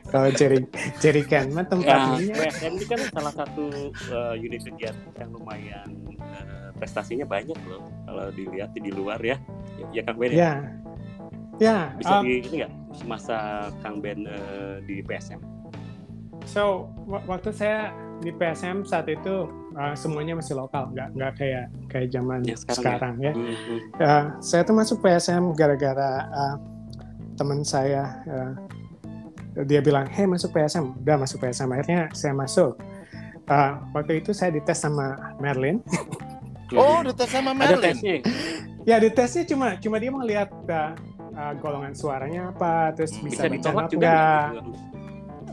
kalau 0.08 0.30
cari 0.32 0.58
carikan 1.02 1.52
mah 1.52 1.64
Ya, 1.68 1.68
tempatnya 1.68 2.32
PSM 2.32 2.72
ini 2.80 2.86
kan 2.88 3.00
salah 3.12 3.34
satu 3.36 3.64
eh, 3.92 4.34
unit 4.40 4.64
kegiatan 4.64 5.12
yang 5.20 5.30
lumayan 5.36 5.88
eh, 6.16 6.68
prestasinya 6.80 7.28
banyak 7.28 7.58
loh 7.68 7.84
kalau 8.08 8.32
dilihat 8.32 8.72
di 8.72 8.88
luar 8.88 9.20
ya. 9.20 9.36
Ya, 9.76 10.00
ya 10.00 10.02
Kang 10.08 10.16
Ben 10.16 10.32
ya. 10.32 10.64
Ya. 11.62 11.94
Ya, 11.94 11.98
Bisa 11.98 12.14
um, 12.20 12.24
di 12.24 12.32
ini 12.42 12.56
nggak 12.62 12.72
masa 13.06 13.68
Kang 13.82 13.98
Ben 13.98 14.26
eh, 14.26 14.80
di 14.86 15.02
PSM? 15.02 15.40
so 16.44 16.92
wa- 17.08 17.24
waktu 17.24 17.56
saya 17.56 17.88
di 18.20 18.28
PSM 18.28 18.84
saat 18.84 19.08
itu 19.08 19.48
uh, 19.74 19.96
semuanya 19.96 20.36
masih 20.36 20.60
lokal, 20.60 20.92
nggak 20.92 21.16
nggak 21.16 21.32
kayak 21.40 21.66
kayak 21.88 22.08
zaman 22.12 22.44
Yang 22.44 22.68
sekarang 22.68 22.84
sekarang, 22.84 23.14
ya. 23.18 23.32
Hmm, 23.32 23.56
hmm. 23.56 23.78
Uh, 23.96 24.24
saya 24.44 24.62
tuh 24.62 24.76
masuk 24.76 25.00
PSM 25.00 25.44
gara-gara 25.56 26.28
uh, 26.30 26.56
teman 27.34 27.64
saya 27.64 28.20
uh, 28.28 28.52
dia 29.64 29.80
bilang, 29.80 30.04
"Hey, 30.06 30.28
masuk 30.28 30.52
PSM." 30.52 30.94
Udah 31.02 31.16
masuk 31.16 31.40
PSM. 31.42 31.68
Akhirnya 31.74 32.12
saya 32.12 32.36
masuk. 32.36 32.76
Uh, 33.44 33.72
waktu 33.92 34.20
itu 34.24 34.30
saya 34.36 34.52
dites 34.52 34.78
sama 34.78 35.36
Merlin. 35.40 35.80
Oh, 36.76 37.00
dites 37.04 37.28
sama 37.28 37.52
ada 37.52 37.76
Merlin. 37.76 37.94
tesnya. 37.94 38.16
ya 38.84 38.96
ditesnya 39.00 39.48
cuma 39.48 39.80
cuma 39.80 39.96
dia 39.96 40.10
mau 40.12 40.24
lihat 40.24 40.52
uh, 40.68 40.92
uh, 41.34 41.54
golongan 41.56 41.92
suaranya 41.92 42.50
apa, 42.50 42.90
terus 42.92 43.12
Hmm, 43.12 43.24
bisa, 43.24 43.42
Bisa 43.44 43.52
ditolak 43.52 43.86
juga. 43.88 44.08
nggak. 44.08 44.46
nggak? 44.50 44.64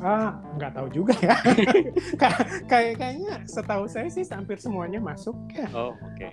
Ah, 0.01 0.29
nggak 0.57 0.71
tahu 0.73 0.87
juga 0.89 1.13
ya. 1.19 1.35
Ka- 2.21 2.41
kayak 2.65 2.93
kayaknya 2.97 3.33
setahu 3.45 3.85
saya 3.85 4.09
sih 4.09 4.25
hampir 4.25 4.57
semuanya 4.57 4.97
masuk 4.97 5.37
ya. 5.51 5.69
Oh, 5.71 5.93
oke. 5.93 6.29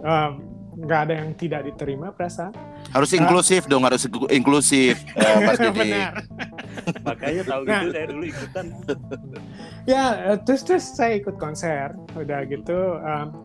Um, 0.00 0.32
nggak 0.80 1.00
ada 1.04 1.14
yang 1.20 1.30
tidak 1.34 1.60
diterima 1.66 2.08
perasaan. 2.08 2.56
Harus 2.88 3.12
inklusif 3.12 3.68
dong, 3.68 3.84
harus 3.84 4.08
inklusif. 4.28 4.96
Eh, 5.12 5.36
Mas. 5.44 5.60
Benar. 5.60 6.24
Makanya 7.06 7.42
tahu 7.44 7.62
Nah. 7.68 7.72
gitu 7.76 7.88
saya 7.92 8.06
dulu 8.08 8.24
ikutan. 8.24 8.64
Ya, 9.84 10.04
eh, 10.32 10.38
terus 10.40 10.64
terus 10.64 10.84
saya 10.88 11.20
ikut 11.20 11.36
konser, 11.36 11.92
udah 12.16 12.40
gitu 12.48 12.96
um, 12.96 13.44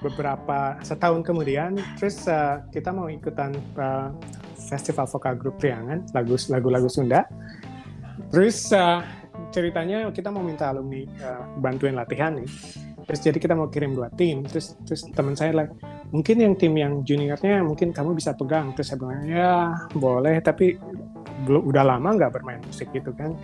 beberapa 0.00 0.80
setahun 0.80 1.20
kemudian, 1.20 1.76
terus 2.00 2.24
eh, 2.24 2.64
kita 2.72 2.88
mau 2.90 3.12
ikutan 3.12 3.52
eh, 3.76 4.08
festival 4.70 5.10
vokal 5.10 5.34
grup 5.34 5.58
Priangan, 5.58 6.06
lagu 6.14 6.38
lagu-lagu 6.46 6.86
Sunda. 6.86 7.26
Terus 8.30 8.70
eh, 8.70 9.02
ceritanya 9.50 10.06
kita 10.14 10.30
mau 10.30 10.46
minta 10.46 10.70
alumni 10.70 11.02
eh, 11.02 11.42
bantuin 11.58 11.98
latihan 11.98 12.38
nih. 12.38 12.46
Terus 13.10 13.20
jadi 13.26 13.38
kita 13.42 13.58
mau 13.58 13.66
kirim 13.66 13.98
dua 13.98 14.06
tim, 14.14 14.46
terus 14.46 14.78
terus 14.86 15.02
teman 15.10 15.34
saya 15.34 15.50
like, 15.50 15.74
mungkin 16.14 16.38
yang 16.38 16.54
tim 16.54 16.78
yang 16.78 17.02
juniornya 17.02 17.66
mungkin 17.66 17.90
kamu 17.90 18.14
bisa 18.14 18.38
pegang. 18.38 18.70
Terus 18.78 18.94
saya 18.94 19.02
bilang 19.02 19.26
ya 19.26 19.74
boleh, 19.98 20.38
tapi 20.38 20.78
belum 21.42 21.66
udah 21.74 21.84
lama 21.90 22.14
nggak 22.14 22.30
bermain 22.38 22.62
musik 22.62 22.86
gitu 22.94 23.10
kan. 23.18 23.34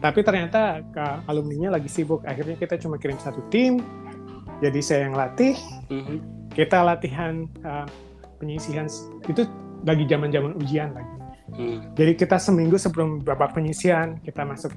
Tapi 0.00 0.24
ternyata 0.24 0.80
ke 0.80 1.06
alumninya 1.28 1.76
lagi 1.76 1.92
sibuk. 1.92 2.24
Akhirnya 2.24 2.56
kita 2.56 2.80
cuma 2.80 2.96
kirim 2.96 3.20
satu 3.20 3.44
tim. 3.52 3.84
Jadi 4.64 4.80
saya 4.80 5.04
yang 5.08 5.16
latih. 5.16 5.60
Mhm. 5.92 6.48
Kita 6.56 6.80
latihan 6.80 7.44
uh, 7.62 7.84
penyisihan 8.40 8.88
itu 9.28 9.44
lagi 9.84 10.04
zaman-zaman 10.06 10.52
ujian 10.60 10.90
lagi. 10.92 11.16
Hmm. 11.50 11.78
Jadi 11.98 12.12
kita 12.14 12.38
seminggu 12.38 12.78
sebelum 12.78 13.20
babak 13.26 13.58
penyisian 13.58 14.22
kita 14.22 14.46
masuk 14.46 14.70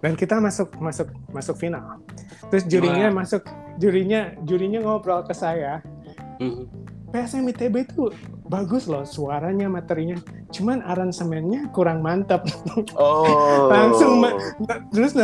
dan 0.00 0.12
kita 0.16 0.40
masuk 0.40 0.72
masuk 0.80 1.08
masuk 1.32 1.56
final. 1.60 2.00
Terus 2.48 2.64
jurinya 2.68 3.12
Wah. 3.12 3.24
masuk 3.24 3.42
jurinya 3.76 4.32
jurinya 4.44 4.80
ngobrol 4.80 5.24
ke 5.24 5.34
saya. 5.36 5.80
Mhm. 6.40 6.95
PSM 7.16 7.48
ITB 7.48 7.88
itu 7.88 8.12
bagus 8.44 8.84
loh 8.84 9.08
suaranya 9.08 9.72
materinya. 9.72 10.20
Cuman 10.52 10.84
aransemennya 10.84 11.72
kurang 11.72 12.04
mantap. 12.04 12.44
Oh. 12.92 13.68
Langsung, 13.72 14.20
Ma. 14.20 14.36
Terus 14.92 15.16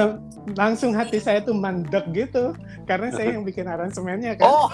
langsung 0.58 0.90
hati 0.90 1.22
saya 1.22 1.38
tuh 1.44 1.54
mandek 1.54 2.02
gitu 2.10 2.56
karena 2.82 3.14
saya 3.14 3.38
yang 3.38 3.46
bikin 3.46 3.68
aransemennya 3.68 4.40
kan. 4.40 4.48
Oh, 4.48 4.66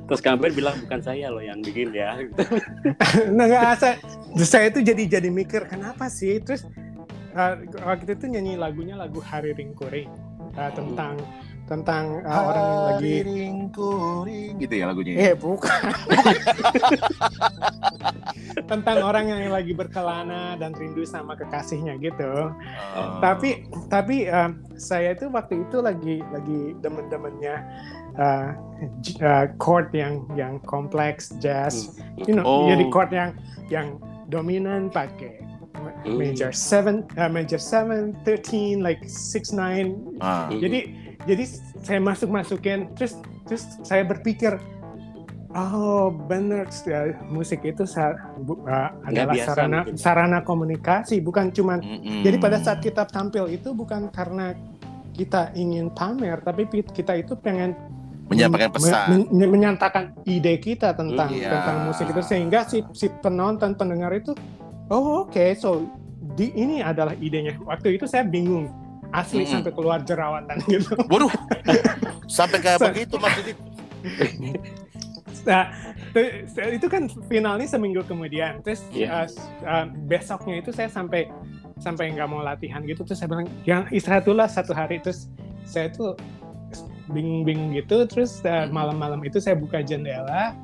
Terus 0.10 0.20
Ben 0.20 0.52
bilang 0.52 0.76
bukan 0.84 1.00
saya 1.00 1.32
loh 1.32 1.40
yang 1.40 1.64
bikin 1.64 1.96
ya. 1.96 2.20
nah 3.36 3.44
nggak 3.48 3.80
saya, 3.80 3.96
saya 4.44 4.68
itu 4.68 4.84
jadi 4.84 5.20
jadi 5.20 5.28
mikir 5.32 5.64
kenapa 5.70 6.12
sih 6.12 6.36
terus 6.44 6.68
uh, 7.32 7.56
waktu 7.80 8.12
itu 8.12 8.28
nyanyi 8.28 8.60
lagunya 8.60 8.98
lagu 8.98 9.24
Hari 9.24 9.56
Ringkuring 9.56 10.10
uh, 10.60 10.70
tentang 10.76 11.16
tentang 11.70 12.26
uh, 12.26 12.42
orang 12.50 12.66
yang 12.66 12.82
lagi 12.90 13.14
ringkuring 13.22 14.52
gitu 14.58 14.74
ya 14.74 14.84
lagunya. 14.90 15.14
Eh 15.14 15.34
bukan. 15.38 15.82
tentang 18.70 18.98
orang 19.06 19.30
yang 19.30 19.54
lagi 19.54 19.70
berkelana 19.70 20.58
dan 20.58 20.74
rindu 20.74 21.06
sama 21.06 21.38
kekasihnya 21.38 21.94
gitu. 22.02 22.50
Oh. 22.98 23.22
Tapi 23.22 23.70
tapi 23.86 24.26
uh, 24.26 24.50
saya 24.74 25.14
itu 25.14 25.30
waktu 25.30 25.62
itu 25.62 25.78
lagi 25.78 26.26
lagi 26.34 26.74
demen-demennya 26.82 27.54
uh, 28.18 28.48
uh, 29.22 29.46
chord 29.62 29.94
yang 29.94 30.26
yang 30.34 30.58
kompleks 30.66 31.30
jazz, 31.38 31.94
you 32.26 32.34
know, 32.34 32.42
Oh. 32.42 32.66
jadi 32.66 32.84
chord 32.90 33.10
yang 33.14 33.30
yang 33.70 33.88
dominan 34.26 34.90
pakai 34.90 35.46
Hmm. 36.04 36.18
major 36.20 36.52
seven, 36.52 37.08
uh, 37.16 37.28
major 37.28 37.56
seven, 37.56 38.12
thirteen, 38.24 38.84
like 38.84 39.00
six 39.08 39.52
nine. 39.52 39.96
Ah. 40.20 40.52
Jadi 40.52 40.92
jadi 41.22 41.44
saya 41.80 41.98
masuk 41.98 42.28
masukin 42.28 42.88
terus 42.94 43.16
terus 43.44 43.64
saya 43.82 44.02
berpikir 44.02 44.56
oh 45.50 46.08
benar 46.10 46.70
ya, 46.80 47.00
musik 47.26 47.60
itu 47.62 47.82
sa- 47.82 48.14
bu- 48.38 48.62
uh, 48.62 48.94
adalah 49.02 49.34
biasa 49.34 49.48
sarana 49.48 49.78
mungkin. 49.80 49.94
sarana 49.98 50.38
komunikasi 50.40 51.18
bukan 51.18 51.50
cuman 51.50 51.78
Mm-mm. 51.80 52.22
jadi 52.22 52.36
pada 52.38 52.58
saat 52.58 52.78
kita 52.78 53.02
tampil 53.04 53.48
itu 53.48 53.70
bukan 53.70 54.08
karena 54.08 54.54
kita 55.10 55.52
ingin 55.52 55.90
pamer, 55.90 56.40
tapi 56.40 56.64
pi- 56.64 56.86
kita 56.86 57.12
itu 57.14 57.34
pengen 57.34 57.74
menyampaikan 58.24 58.70
men- 58.70 58.76
pesan. 58.78 59.06
men- 59.28 59.50
menyatakan 59.50 60.04
ide 60.22 60.54
kita 60.56 60.94
tentang 60.94 61.28
Hmm, 61.28 61.36
iya. 61.36 61.50
tentang 61.50 61.76
musik 61.84 62.06
itu 62.08 62.22
sehingga 62.22 62.62
si 62.64 62.80
si 62.94 63.10
penonton 63.20 63.74
pendengar 63.74 64.14
itu 64.14 64.32
oh 64.86 65.26
oke 65.26 65.44
so 65.58 65.82
di 66.30 66.54
ini 66.54 66.78
adalah 66.78 67.12
idenya. 67.12 67.58
Waktu 67.58 67.98
itu 67.98 68.06
saya 68.06 68.22
bingung 68.22 68.70
asli 69.10 69.42
Mm-mm. 69.42 69.52
sampai 69.58 69.72
keluar 69.74 69.98
jerawatan 70.02 70.56
gitu. 70.66 70.94
Waduh. 71.10 71.32
Sampai 72.30 72.62
kayak 72.62 72.78
Sa- 72.78 72.88
begitu 72.94 73.18
Mas 73.18 73.34
Didik. 73.42 73.58
Nah, 75.40 75.72
itu 76.70 76.86
kan 76.86 77.08
finalnya 77.26 77.66
seminggu 77.66 78.04
kemudian. 78.06 78.60
Terus 78.62 78.84
Iya. 78.92 79.24
uh, 79.24 79.28
uh, 79.64 79.84
besoknya 80.06 80.60
itu 80.60 80.70
saya 80.70 80.86
sampai 80.86 81.26
sampai 81.80 82.12
nggak 82.12 82.28
mau 82.28 82.44
latihan 82.44 82.84
gitu. 82.84 83.02
Terus 83.02 83.18
saya 83.18 83.28
bilang, 83.32 83.48
yang 83.64 83.88
istirahat 83.90 84.28
dulu 84.28 84.44
lah 84.44 84.48
satu 84.52 84.70
hari. 84.70 85.00
Terus 85.00 85.26
saya 85.66 85.90
tuh 85.90 86.14
bingung-bingung 87.10 87.74
gitu. 87.74 88.06
Terus 88.06 88.44
uh, 88.46 88.68
malam-malam 88.70 89.18
itu 89.26 89.40
saya 89.40 89.56
buka 89.58 89.82
jendela 89.82 90.54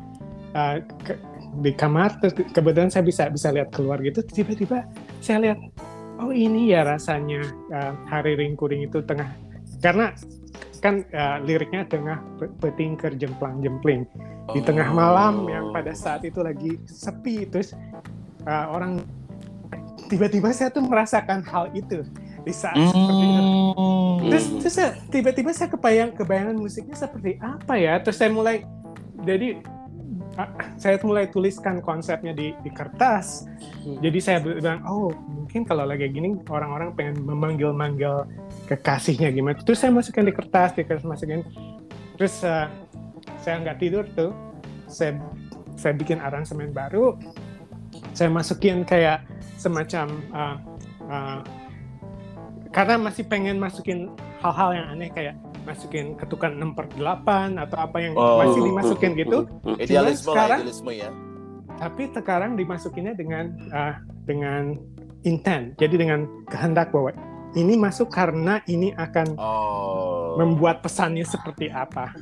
uh, 0.55 0.79
ke- 1.03 1.19
di 1.65 1.73
kamar. 1.75 2.15
Terus 2.23 2.37
ke- 2.37 2.53
kebetulan 2.53 2.93
saya 2.93 3.03
bisa 3.03 3.27
bisa 3.27 3.49
lihat 3.51 3.73
keluar 3.73 3.99
gitu. 4.05 4.23
Tiba-tiba 4.23 4.85
saya 5.19 5.41
lihat, 5.51 5.59
oh 6.21 6.33
ini 6.33 6.73
ya 6.73 6.85
rasanya 6.85 7.45
uh, 7.73 7.93
hari 8.09 8.37
ringkuring 8.37 8.89
itu 8.89 9.05
tengah 9.05 9.29
karena 9.81 10.13
kan 10.81 11.05
uh, 11.13 11.39
liriknya 11.43 11.89
tengah 11.89 12.21
pe- 12.39 12.53
petingker 12.61 13.17
jemplang-jempling. 13.17 14.07
Di 14.55 14.63
tengah 14.63 14.95
malam 14.95 15.43
yang 15.51 15.75
pada 15.75 15.91
saat 15.91 16.23
itu 16.23 16.39
lagi 16.39 16.79
sepi 16.87 17.51
terus 17.51 17.75
uh, 18.47 18.67
orang 18.71 19.03
tiba-tiba 20.07 20.55
saya 20.55 20.71
tuh 20.71 20.87
merasakan 20.87 21.43
hal 21.43 21.75
itu 21.75 22.07
di 22.47 22.55
saat 22.55 22.79
seperti 22.79 23.25
itu. 23.27 23.43
Hmm. 23.43 24.31
terus, 24.31 24.47
terus 24.63 24.77
tiba-tiba 25.11 25.51
saya 25.51 25.69
kebayang 25.75 26.15
kebayangan 26.15 26.55
musiknya 26.55 26.95
seperti 26.95 27.43
apa 27.43 27.75
ya? 27.75 27.99
Terus 27.99 28.17
saya 28.23 28.31
mulai 28.31 28.63
jadi 29.27 29.59
saya 30.77 31.01
mulai 31.03 31.29
tuliskan 31.33 31.81
konsepnya 31.81 32.37
di, 32.37 32.53
di 32.61 32.71
kertas. 32.71 33.49
Hmm. 33.87 34.03
jadi 34.03 34.19
saya 34.19 34.39
bilang 34.43 34.83
oh 34.85 35.15
mungkin 35.15 35.63
kalau 35.63 35.87
lagi 35.87 36.11
gini 36.11 36.37
orang-orang 36.51 36.91
pengen 36.99 37.23
memanggil-manggil 37.23 38.29
kekasihnya 38.69 39.33
gimana? 39.33 39.57
Terus 39.63 39.79
saya 39.81 39.95
masukin 39.95 40.27
di 40.27 40.35
kertas 40.35 40.75
di 40.77 40.83
kertas 40.85 41.07
masukin. 41.07 41.41
Terus 42.19 42.43
uh, 42.45 42.69
saya 43.41 43.63
nggak 43.63 43.79
tidur 43.79 44.05
tuh. 44.13 44.35
Saya 44.91 45.19
saya 45.77 45.93
bikin 45.95 46.19
aransemen 46.19 46.73
baru. 46.73 47.17
Saya 48.13 48.33
masukin 48.33 48.83
kayak 48.83 49.25
semacam 49.57 50.07
uh, 50.33 50.57
uh, 51.09 51.41
karena 52.75 53.01
masih 53.01 53.25
pengen 53.25 53.57
masukin 53.57 54.13
hal-hal 54.45 54.77
yang 54.77 54.87
aneh 54.93 55.09
kayak 55.09 55.35
masukin 55.67 56.15
ketukan 56.15 56.55
6 56.55 56.73
per 56.73 56.87
8 56.89 57.59
atau 57.59 57.77
apa 57.77 57.97
yang 57.99 58.15
Oh. 58.15 58.39
masih 58.39 58.63
dimasukin 58.63 59.11
gitu 59.15 59.39
Idealisme 59.77 59.99
lah, 60.31 60.35
sekarang- 60.39 60.61
idealisme 60.63 60.93
ya. 60.95 61.11
tapi 61.77 62.03
sekarang 62.09 62.51
dimasukinnya 62.55 63.13
dengan 63.13 63.45
uh, 63.69 63.95
dengan 64.25 64.79
intent 65.23 65.75
jadi 65.75 65.93
dengan 65.93 66.21
kehendak 66.47 66.89
bahwa 66.89 67.11
ini 67.53 67.75
masuk 67.75 68.09
karena 68.09 68.63
ini 68.65 68.95
akan 68.95 69.35
Oh. 69.35 70.37
membuat 70.37 70.81
pesannya 70.81 71.25
seperti 71.25 71.67
apa. 71.67 72.13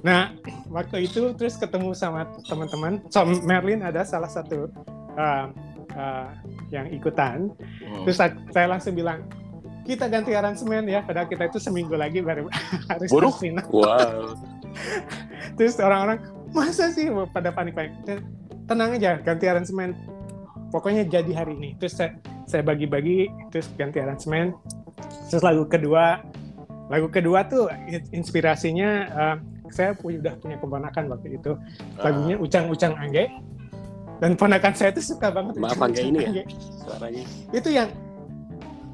Nah, 0.00 0.32
waktu 0.66 1.04
itu 1.04 1.30
terus 1.32 1.54
ketemu 1.54 1.92
sama 1.92 2.24
teman-teman. 2.42 3.04
So, 3.06 3.22
Merlin 3.22 3.84
ada 3.84 4.02
salah 4.02 4.26
satu 4.26 4.72
uh, 5.12 5.46
uh, 5.92 6.26
yang 6.68 6.88
ikutan. 6.88 7.52
Hmm. 7.84 8.02
Terus 8.02 8.16
sa- 8.16 8.32
saya 8.48 8.66
langsung 8.66 8.96
bilang, 8.96 9.28
kita 9.82 10.06
ganti 10.06 10.32
aransemen 10.32 10.86
ya. 10.86 11.02
Padahal 11.02 11.26
kita 11.26 11.50
itu 11.50 11.58
seminggu 11.58 11.94
lagi 11.98 12.22
baru 12.22 12.46
harus 12.90 13.10
tes 13.10 13.36
final. 13.38 13.66
Wow. 13.70 14.38
Terus 15.58 15.76
orang-orang, 15.78 16.18
masa 16.54 16.88
sih 16.94 17.10
pada 17.34 17.52
panik-panik. 17.52 17.92
Tenang 18.64 18.96
aja, 18.96 19.20
ganti 19.20 19.44
aransemen. 19.50 19.92
Pokoknya 20.72 21.04
jadi 21.04 21.28
hari 21.36 21.58
ini. 21.60 21.76
Terus 21.76 21.98
saya, 21.98 22.16
saya 22.48 22.64
bagi-bagi, 22.64 23.28
terus 23.52 23.68
ganti 23.76 24.00
aransemen. 24.00 24.56
Terus 25.28 25.44
lagu 25.44 25.68
kedua, 25.68 26.24
lagu 26.88 27.12
kedua 27.12 27.44
tuh 27.44 27.68
in- 27.84 28.08
inspirasinya 28.16 28.90
eh, 29.12 29.36
saya 29.68 29.92
udah 29.92 30.40
punya 30.40 30.56
keponakan 30.56 31.04
waktu 31.12 31.36
itu. 31.36 31.52
Lagunya 32.00 32.40
Ucang-Ucang 32.40 32.96
Angge. 32.96 33.28
Dan 34.22 34.38
ponakan 34.38 34.72
saya 34.72 34.94
tuh 34.94 35.02
suka 35.02 35.34
banget 35.34 35.58
Maaf, 35.58 35.76
Angge 35.82 36.06
ini 36.06 36.18
ya? 36.22 36.44
Suaranya. 36.86 37.24
Itu 37.52 37.68
yang 37.68 37.90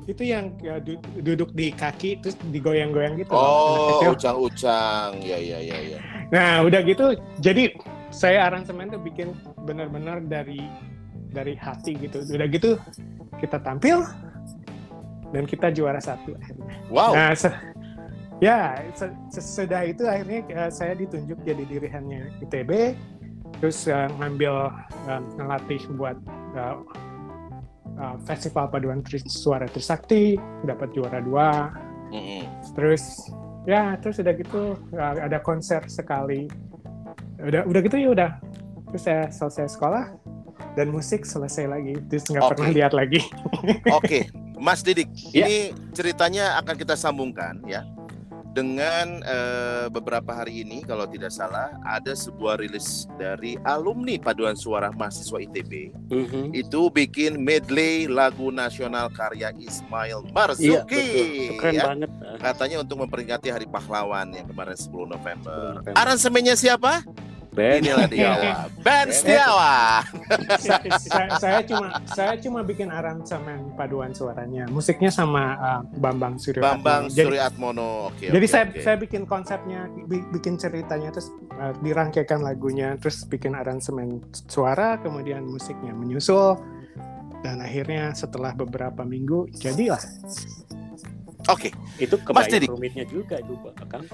itu 0.08 0.24
yang 0.24 0.56
ya, 0.64 0.80
du- 0.80 0.98
duduk 1.20 1.52
di 1.52 1.68
kaki 1.68 2.24
terus 2.24 2.34
digoyang-goyang 2.48 3.20
gitu. 3.20 3.28
Oh, 3.36 4.00
kecil. 4.00 4.16
ucang-ucang. 4.16 5.20
Ya, 5.20 5.36
ya, 5.36 5.60
ya, 5.60 5.76
ya. 5.84 5.98
Nah, 6.32 6.64
udah 6.64 6.80
gitu, 6.80 7.12
jadi 7.44 7.76
saya 8.08 8.48
aransemen 8.48 8.88
tuh 8.88 9.00
bikin 9.04 9.36
benar-benar 9.68 10.24
dari 10.24 10.64
dari 11.28 11.52
hati 11.60 11.92
gitu. 12.00 12.24
Udah 12.24 12.48
gitu 12.48 12.80
kita 13.36 13.60
tampil 13.60 14.00
dan 15.36 15.44
kita 15.44 15.68
juara 15.68 16.00
satu 16.00 16.32
akhirnya. 16.40 16.72
Wow. 16.88 17.12
Nah, 17.12 17.36
se- 17.36 17.52
ya 18.40 18.80
se- 18.96 19.12
sesudah 19.28 19.84
itu 19.84 20.08
akhirnya 20.08 20.40
eh, 20.48 20.70
saya 20.72 20.96
ditunjuk 20.96 21.36
jadi 21.44 21.68
dirihannya 21.68 22.32
ITB, 22.48 22.96
terus 23.60 23.84
eh, 23.84 24.08
ngambil 24.16 24.72
eh, 25.04 25.20
ngelatih 25.36 25.84
buat 26.00 26.16
eh, 26.56 26.76
eh, 27.98 28.16
festival 28.24 28.70
paduan 28.70 29.02
Tris- 29.02 29.26
suara 29.26 29.66
Trisakti, 29.66 30.38
dapat 30.62 30.94
juara 30.94 31.18
dua. 31.18 31.74
Terus 32.72 33.28
ya 33.68 34.00
terus 34.00 34.16
udah 34.16 34.32
gitu 34.32 34.80
uh, 34.96 35.14
ada 35.20 35.42
konser 35.44 35.84
sekali. 35.92 36.48
Udah 37.36 37.68
udah 37.68 37.80
gitu 37.84 37.96
ya 38.00 38.08
udah. 38.16 38.30
Terus 38.88 39.02
saya 39.04 39.22
selesai 39.28 39.76
sekolah 39.76 40.16
dan 40.72 40.88
musik 40.88 41.28
selesai 41.28 41.68
lagi. 41.68 42.00
Terus 42.08 42.24
nggak 42.32 42.44
Oke. 42.48 42.50
pernah 42.56 42.70
lihat 42.72 42.92
lagi. 42.96 43.20
Oke, 43.92 44.24
Mas 44.56 44.80
Didik, 44.80 45.12
Ya. 45.36 45.44
ini 45.44 45.76
ceritanya 45.92 46.56
akan 46.64 46.74
kita 46.80 46.96
sambungkan 46.96 47.60
ya 47.68 47.84
dengan 48.58 49.22
eh, 49.22 49.86
beberapa 49.86 50.34
hari 50.34 50.66
ini 50.66 50.82
kalau 50.82 51.06
tidak 51.06 51.30
salah 51.30 51.70
ada 51.80 52.10
sebuah 52.10 52.58
rilis 52.58 53.06
dari 53.14 53.54
alumni 53.62 54.18
paduan 54.18 54.58
suara 54.58 54.90
mahasiswa 54.90 55.38
ITB 55.38 55.94
Mhm. 56.10 56.50
itu 56.52 56.80
bikin 56.90 57.38
medley 57.38 58.10
lagu 58.10 58.50
nasional 58.50 59.06
karya 59.08 59.54
Ismail 59.54 60.26
Iya, 60.26 60.32
Marzuki 60.32 60.98
betul. 60.98 61.26
Itu 61.28 61.54
keren 61.56 61.72
ya. 61.72 61.84
banget. 61.84 62.10
Katanya 62.38 62.76
untuk 62.80 62.96
memperingati 62.98 63.46
Hari 63.48 63.66
Pahlawan 63.66 64.32
yang 64.32 64.46
kemarin 64.46 64.74
10 64.74 65.06
November. 65.06 65.78
November. 65.78 65.94
Aransemennya 65.94 66.54
siapa? 66.54 67.04
Ben. 67.58 67.82
Inilah 67.82 68.06
dia. 68.06 68.30
Ben 68.78 68.78
Ben. 68.78 69.06
Setiawan. 69.10 70.02
saya, 70.56 70.82
saya- 70.96 71.30
saya 71.36 71.58
cuma 71.60 71.86
saya 72.06 72.32
cuma 72.38 72.60
bikin 72.62 72.88
aransemen 72.88 73.74
paduan 73.74 74.14
suaranya. 74.14 74.70
Musiknya 74.70 75.10
sama 75.10 75.58
uh, 75.58 75.80
Bambang 75.98 76.38
Suryo. 76.38 76.62
Bambang 76.62 77.10
Jadi- 77.10 77.26
Surya 77.26 77.50
Atmono. 77.50 78.08
Oke. 78.08 78.30
Jadi 78.30 78.38
oke, 78.40 78.46
saya 78.48 78.64
oke. 78.64 78.78
saya 78.78 78.96
bikin 78.96 79.22
konsepnya, 79.24 79.80
bi- 80.06 80.22
bikin 80.30 80.54
ceritanya, 80.54 81.10
terus 81.10 81.28
uh, 81.52 81.74
dirangkaikan 81.78 82.38
lagunya, 82.38 82.94
terus 82.96 83.24
bikin 83.24 83.52
aransemen 83.52 84.22
suara, 84.46 84.96
kemudian 84.96 85.42
musiknya 85.42 85.90
menyusul, 85.90 86.54
dan 87.40 87.58
akhirnya 87.58 88.14
setelah 88.14 88.54
beberapa 88.54 89.02
minggu 89.02 89.50
jadilah. 89.54 89.98
Oke. 91.48 91.72
Itu 91.96 92.20
Mas 92.28 92.46
Didik. 92.46 92.68
kebayang 92.68 92.76
rumitnya 92.76 93.04
juga 93.04 93.40
itu 93.40 93.54
Pak 93.56 93.86
Kang. 93.88 94.04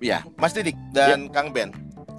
Ya, 0.00 0.24
Mas 0.34 0.50
Didik 0.50 0.74
dan 0.90 1.28
Kang 1.28 1.52
Ben. 1.52 1.70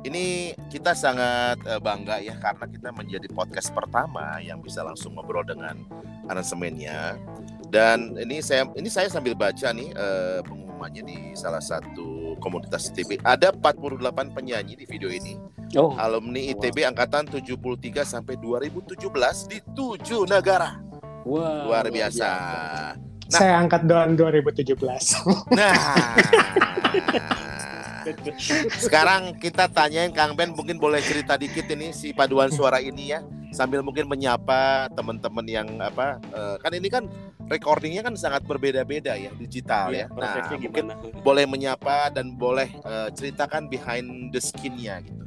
Ini 0.03 0.51
kita 0.67 0.91
sangat 0.91 1.63
eh, 1.63 1.79
bangga 1.79 2.19
ya 2.19 2.35
karena 2.35 2.65
kita 2.67 2.89
menjadi 2.91 3.27
podcast 3.31 3.71
pertama 3.71 4.39
yang 4.43 4.59
bisa 4.59 4.83
langsung 4.83 5.15
ngobrol 5.15 5.47
dengan 5.47 5.79
aransemennya. 6.27 7.15
Dan 7.71 8.19
ini 8.19 8.43
saya 8.43 8.67
ini 8.75 8.91
saya 8.91 9.07
sambil 9.07 9.33
baca 9.33 9.71
nih 9.71 9.89
eh, 9.95 10.39
pengumuman 10.43 10.63
namanya 10.83 11.07
di 11.07 11.31
salah 11.31 11.63
satu 11.63 12.35
komunitas 12.43 12.91
ITB. 12.91 13.23
Ada 13.23 13.55
48 13.55 14.35
penyanyi 14.35 14.75
di 14.75 14.83
video 14.83 15.07
ini. 15.07 15.39
Oh, 15.79 15.95
Alumni 15.95 16.51
ITB 16.51 16.83
angkatan 16.83 17.23
73 17.31 18.03
sampai 18.03 18.35
2017 18.35 18.99
di 19.47 19.63
tujuh 19.71 20.27
negara. 20.27 20.75
wah, 21.23 21.63
Luar 21.63 21.87
biasa. 21.87 22.27
Nah. 22.99 23.31
Saya 23.31 23.63
angkat 23.63 23.87
doan 23.87 24.19
2017. 24.19 24.75
Nah. 25.55 25.71
Sekarang 28.75 29.35
kita 29.35 29.67
tanyain 29.67 30.11
Kang 30.11 30.33
Ben 30.33 30.51
mungkin 30.51 30.75
boleh 30.75 30.99
cerita 30.99 31.35
dikit 31.35 31.65
ini 31.67 31.91
si 31.91 32.11
paduan 32.11 32.49
suara 32.49 32.77
ini 32.77 33.09
ya 33.09 33.19
sambil 33.49 33.79
mungkin 33.79 34.09
menyapa 34.09 34.89
teman-teman 34.91 35.45
yang 35.45 35.67
apa 35.77 36.17
eh, 36.25 36.55
kan 36.57 36.73
ini 36.73 36.89
kan 36.89 37.05
recordingnya 37.45 38.01
kan 38.01 38.15
sangat 38.15 38.41
berbeda-beda 38.43 39.13
ya 39.13 39.29
digital 39.33 39.93
Iya, 39.93 40.07
ya. 40.07 40.17
Nah, 40.17 40.57
mungkin 40.57 40.85
gimana? 40.89 41.21
boleh 41.21 41.45
menyapa 41.45 42.09
dan 42.09 42.33
boleh 42.33 42.67
eh, 42.73 43.09
ceritakan 43.13 43.69
behind 43.69 44.33
the 44.33 44.41
skin-nya 44.41 44.99
gitu. 45.01 45.21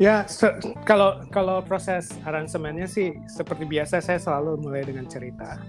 Ya, 0.00 0.24
se- 0.24 0.56
kalau 0.88 1.20
kalau 1.28 1.60
proses 1.60 2.08
aransemennya 2.24 2.88
sih 2.88 3.12
seperti 3.28 3.68
biasa 3.68 4.00
saya 4.00 4.16
selalu 4.16 4.56
mulai 4.64 4.80
dengan 4.80 5.04
cerita. 5.04 5.60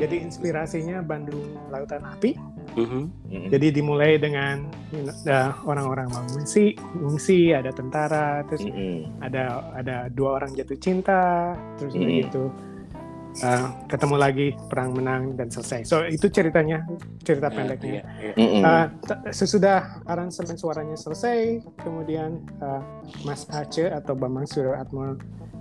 Jadi 0.00 0.24
inspirasinya 0.24 1.04
Bandung 1.04 1.56
Lautan 1.68 2.00
Api. 2.00 2.40
Mhm. 2.76 3.02
Mm-mm. 3.32 3.48
Jadi 3.48 3.66
dimulai 3.72 4.20
dengan 4.20 4.68
uh, 4.92 5.50
orang-orang 5.64 6.12
mengungsi, 6.12 6.76
mengungsi, 6.92 7.50
ada 7.50 7.72
tentara, 7.72 8.44
terus 8.46 8.68
Mm-mm. 8.68 9.08
ada 9.24 9.64
ada 9.72 9.96
dua 10.12 10.36
orang 10.38 10.52
jatuh 10.52 10.76
cinta, 10.76 11.56
terus 11.80 11.96
Hmm. 11.96 12.04
begitu 12.04 12.42
uh, 13.40 13.68
ketemu 13.88 14.16
lagi 14.16 14.46
perang 14.68 14.92
menang 14.92 15.36
dan 15.36 15.48
selesai. 15.48 15.88
So 15.88 16.04
itu 16.04 16.28
ceritanya, 16.28 16.84
cerita 17.24 17.48
pendeknya. 17.48 18.04
Iya, 18.20 18.32
iya. 18.32 18.32
Mm-mm. 18.36 18.62
Uh, 18.62 18.86
t- 19.02 19.20
sesudah 19.32 20.04
aransemen 20.04 20.56
suaranya 20.56 20.96
selesai, 20.96 21.64
kemudian 21.80 22.44
uh, 22.60 22.84
Mas 23.24 23.48
Aceh 23.48 23.88
atau 23.88 24.12
Bambang 24.12 24.44
Suratmo 24.44 25.16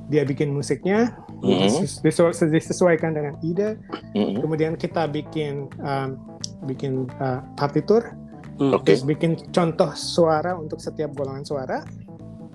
dia 0.05 0.21
bikin 0.21 0.53
musiknya, 0.53 1.17
Mhm. 1.41 1.81
disesu- 2.05 2.29
disesuaikan 2.45 3.11
dengan 3.11 3.35
ide, 3.41 3.81
Mm-mm. 4.13 4.37
kemudian 4.37 4.77
kita 4.77 5.09
bikin 5.09 5.65
um, 5.81 6.34
bikin 6.63 7.11
uh, 7.17 7.43
partitur, 7.55 8.15
Hmm. 8.55 8.71
Oke. 8.71 8.95
terus 8.95 9.03
bikin 9.03 9.35
contoh 9.51 9.91
suara 9.91 10.55
untuk 10.55 10.79
setiap 10.79 11.11
golongan 11.11 11.43
suara, 11.43 11.83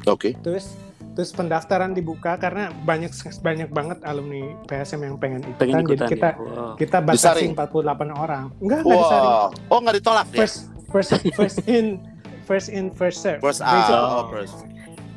Oke. 0.08 0.32
terus 0.40 0.72
terus 1.12 1.28
pendaftaran 1.30 1.92
dibuka 1.92 2.40
karena 2.40 2.72
banyak 2.88 3.12
banyak 3.42 3.68
banget 3.68 3.98
alumni 4.06 4.56
PSM 4.64 5.04
yang 5.04 5.16
pengen 5.20 5.44
ikutan, 5.44 5.60
Pengen 5.60 5.76
jadi 5.76 5.84
ikutan 5.84 6.08
kita 6.08 6.28
ya. 6.30 6.40
Wow. 6.40 6.72
kita 6.78 6.98
batasi 7.04 7.20
Disaring? 7.20 7.52
48 7.52 8.16
orang, 8.16 8.44
enggak 8.64 8.80
enggak 8.80 8.96
disaring 8.96 9.28
Wow. 9.28 9.68
Oh 9.68 9.78
nggak 9.84 9.96
ditolak 10.00 10.26
ya? 10.32 10.38
first 10.40 10.56
first 10.88 11.10
first 11.36 11.58
in 11.68 12.00
first 12.48 12.68
in 12.72 12.84
first 12.90 13.20
serve. 13.20 13.44
First 13.44 13.60
out. 13.60 13.92
Oh, 13.92 14.24
first. 14.32 14.56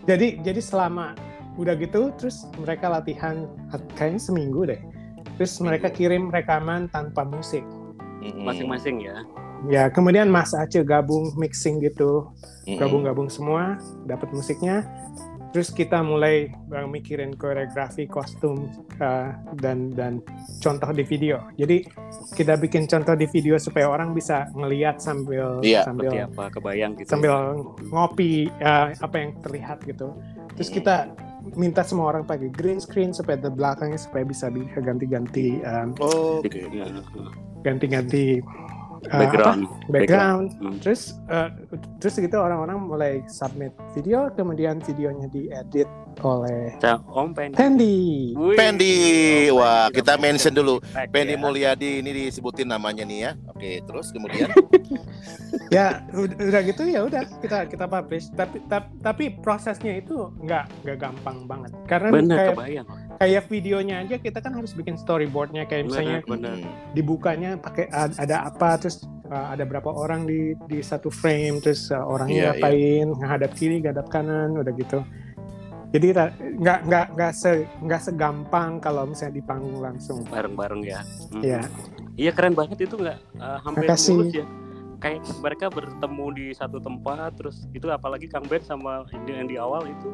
Jadi 0.04 0.43
jadi 0.43 0.60
selama 0.60 1.15
udah 1.56 1.80
gitu 1.80 2.12
terus 2.19 2.43
mereka 2.60 2.91
latihan 2.91 3.48
kayaknya 3.96 4.19
seminggu 4.19 4.67
deh. 4.67 4.82
Terus 5.39 5.63
mereka 5.63 5.88
kirim 5.88 6.28
rekaman 6.28 6.91
tanpa 6.91 7.24
musik. 7.24 7.63
Masing-masing 8.40 9.04
ya. 9.04 9.18
Ya 9.64 9.84
kemudian 9.88 10.28
Mas 10.28 10.52
Aceh 10.52 10.84
gabung 10.84 11.32
mixing 11.40 11.80
gitu, 11.80 12.28
gabung-gabung 12.68 13.32
semua, 13.32 13.80
dapat 14.04 14.28
musiknya. 14.36 14.84
Terus 15.54 15.70
kita 15.70 16.02
mulai 16.02 16.50
mikirin 16.90 17.38
koreografi, 17.38 18.10
kostum 18.10 18.74
uh, 18.98 19.30
dan 19.62 19.94
dan 19.94 20.18
contoh 20.60 20.90
di 20.92 21.06
video. 21.06 21.46
Jadi 21.62 21.86
kita 22.34 22.58
bikin 22.58 22.90
contoh 22.90 23.14
di 23.14 23.30
video 23.30 23.56
supaya 23.62 23.86
orang 23.86 24.18
bisa 24.18 24.50
ngelihat 24.58 24.98
sambil 24.98 25.62
Iya, 25.62 25.86
sambil 25.86 26.10
apa 26.26 26.50
kebayang 26.50 26.98
gitu. 26.98 27.08
sambil 27.14 27.54
ngopi 27.94 28.50
uh, 28.66 28.98
apa 28.98 29.16
yang 29.16 29.32
terlihat 29.46 29.86
gitu. 29.86 30.18
Terus 30.58 30.74
kita 30.74 31.14
minta 31.54 31.86
semua 31.86 32.10
orang 32.18 32.26
pakai 32.26 32.50
green 32.50 32.82
screen 32.82 33.14
supaya 33.14 33.38
di 33.38 33.54
belakangnya 33.54 34.02
supaya 34.02 34.26
bisa 34.26 34.50
bisa 34.50 34.82
ganti-ganti 34.82 35.62
um, 35.62 35.94
Oh, 36.02 36.42
Oke. 36.42 36.66
ya, 36.66 36.90
ganti-ganti 37.63 38.43
uh, 39.10 39.19
background. 39.19 39.62
apa? 39.67 39.91
background. 39.91 40.47
Hmm. 40.60 40.78
Terus 40.84 41.17
uh, 41.32 41.49
terus 41.97 42.15
gitu 42.19 42.38
orang-orang 42.38 42.78
mulai 42.84 43.13
submit 43.28 43.73
video, 43.97 44.30
kemudian 44.36 44.80
videonya 44.84 45.28
diedit 45.32 45.89
oleh 46.21 46.78
Om 47.10 47.34
Pendi. 47.34 48.38
Wih. 48.38 48.54
Pendi, 48.54 48.93
Om 49.49 49.58
wah 49.58 49.89
Pendi 49.89 49.97
kita 49.97 50.13
mention 50.21 50.54
dulu. 50.54 50.78
Pendi 51.10 51.34
ya. 51.34 51.41
Mulyadi 51.41 51.89
ini 52.06 52.12
disebutin 52.13 52.69
namanya 52.69 53.02
nih 53.02 53.19
ya. 53.26 53.32
Oke, 53.49 53.82
terus 53.82 54.13
kemudian 54.13 54.52
Ya 55.73 56.06
ud- 56.13 56.38
udah 56.38 56.62
gitu 56.65 56.86
ya 56.86 57.06
udah 57.06 57.26
kita 57.41 57.65
kita 57.69 57.86
publish. 57.89 58.30
Tapi 58.34 58.62
tapi, 58.69 58.88
tapi 59.02 59.23
prosesnya 59.41 59.97
itu 59.97 60.30
nggak 60.41 60.86
nggak 60.86 60.97
gampang 61.02 61.49
banget 61.49 61.71
karena 61.89 62.10
Bener 62.13 62.38
kayak 62.38 62.56
kebayang. 62.58 62.88
Kayak 63.19 63.43
videonya 63.49 64.02
aja 64.06 64.15
kita 64.17 64.39
kan 64.41 64.54
harus 64.58 64.73
bikin 64.73 64.97
storyboardnya 64.97 65.67
kayak 65.69 65.89
misalnya 65.89 66.19
Bener. 66.26 66.58
Mm-mm. 66.62 66.93
dibukanya 66.97 67.58
pakai 67.60 67.89
ad- 67.91 68.17
ada 68.17 68.49
apa 68.49 68.80
terus 68.80 69.06
uh, 69.30 69.54
ada 69.54 69.63
berapa 69.65 69.89
orang 69.89 70.26
di 70.26 70.58
di 70.69 70.80
satu 70.82 71.13
frame 71.13 71.62
terus 71.62 71.89
uh, 71.93 72.02
orangnya 72.02 72.34
Iya, 72.34 72.49
ngapain 72.58 73.08
menghadap 73.13 73.52
kiri 73.54 73.76
menghadap 73.84 74.08
kanan 74.10 74.58
udah 74.58 74.73
gitu 74.76 74.99
jadi 75.93 76.08
nggak 76.58 76.80
nggak 76.89 77.08
nggak 77.13 77.32
se 77.38 77.69
nggak 77.86 78.02
segampang 78.02 78.82
kalau 78.82 79.06
misalnya 79.06 79.38
di 79.38 79.43
panggung 79.45 79.78
langsung 79.78 80.26
bareng-bareng 80.26 80.82
ya. 80.82 81.06
Hmm. 81.30 81.43
ya 81.45 81.62
Iya 82.17 82.34
keren 82.34 82.58
banget 82.58 82.89
itu 82.89 82.97
nggak 82.97 83.17
eh, 83.38 83.58
hampir 83.62 83.86
lurus 83.89 84.34
ya. 84.34 84.45
Kayak 84.97 85.21
mereka 85.43 85.65
bertemu 85.69 86.26
di 86.34 86.45
satu 86.58 86.82
tempat 86.82 87.38
terus 87.38 87.69
itu 87.78 87.86
apalagi 87.93 88.26
Kang 88.26 88.45
Ben 88.49 88.65
sama 88.65 89.06
yang 89.30 89.45
di 89.45 89.58
awal 89.62 89.86
itu 89.86 90.10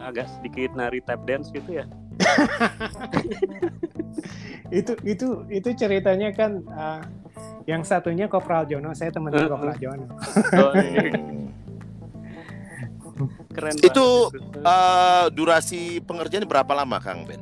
agak 0.00 0.28
sedikit 0.32 0.72
nari 0.72 1.04
tap 1.04 1.24
dance 1.28 1.52
gitu 1.52 1.84
ya. 1.84 1.84
itu 4.74 4.92
itu 5.06 5.26
itu 5.46 5.68
ceritanya 5.76 6.32
kan 6.34 6.58
uh, 6.66 7.00
yang 7.66 7.82
satunya 7.82 8.26
Kopral 8.26 8.66
Jono 8.66 8.92
saya 8.92 9.12
temannya 9.12 9.46
Uh-uh. 9.46 9.52
Kopral 9.54 9.76
Jono 9.78 10.06
Oh, 10.56 10.72
iya. 10.74 11.02
Mm. 11.14 11.46
keren 13.48 13.76
Itu, 13.80 14.28
banget. 14.28 14.60
Eh, 14.60 15.24
durasi 15.32 15.82
pengerjaan 16.04 16.44
berapa 16.44 16.68
lama 16.72 17.00
Kang 17.00 17.24
Ben? 17.24 17.40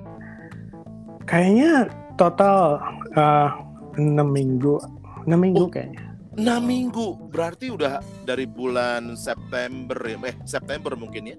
kayaknya 1.25 1.89
total 2.15 2.79
uh, 3.17 3.49
enam 3.97 4.29
minggu 4.29 4.77
enam 5.25 5.41
minggu 5.41 5.65
Oh. 5.67 5.71
kayaknya 5.73 6.03
6 6.35 6.43
minggu. 6.67 7.31
Berarti 7.31 7.71
udah 7.71 8.03
dari 8.27 8.43
bulan 8.43 9.15
September 9.15 9.95
ya. 10.03 10.19
Eh, 10.27 10.35
September 10.43 10.99
mungkin 10.99 11.31
ya. 11.31 11.37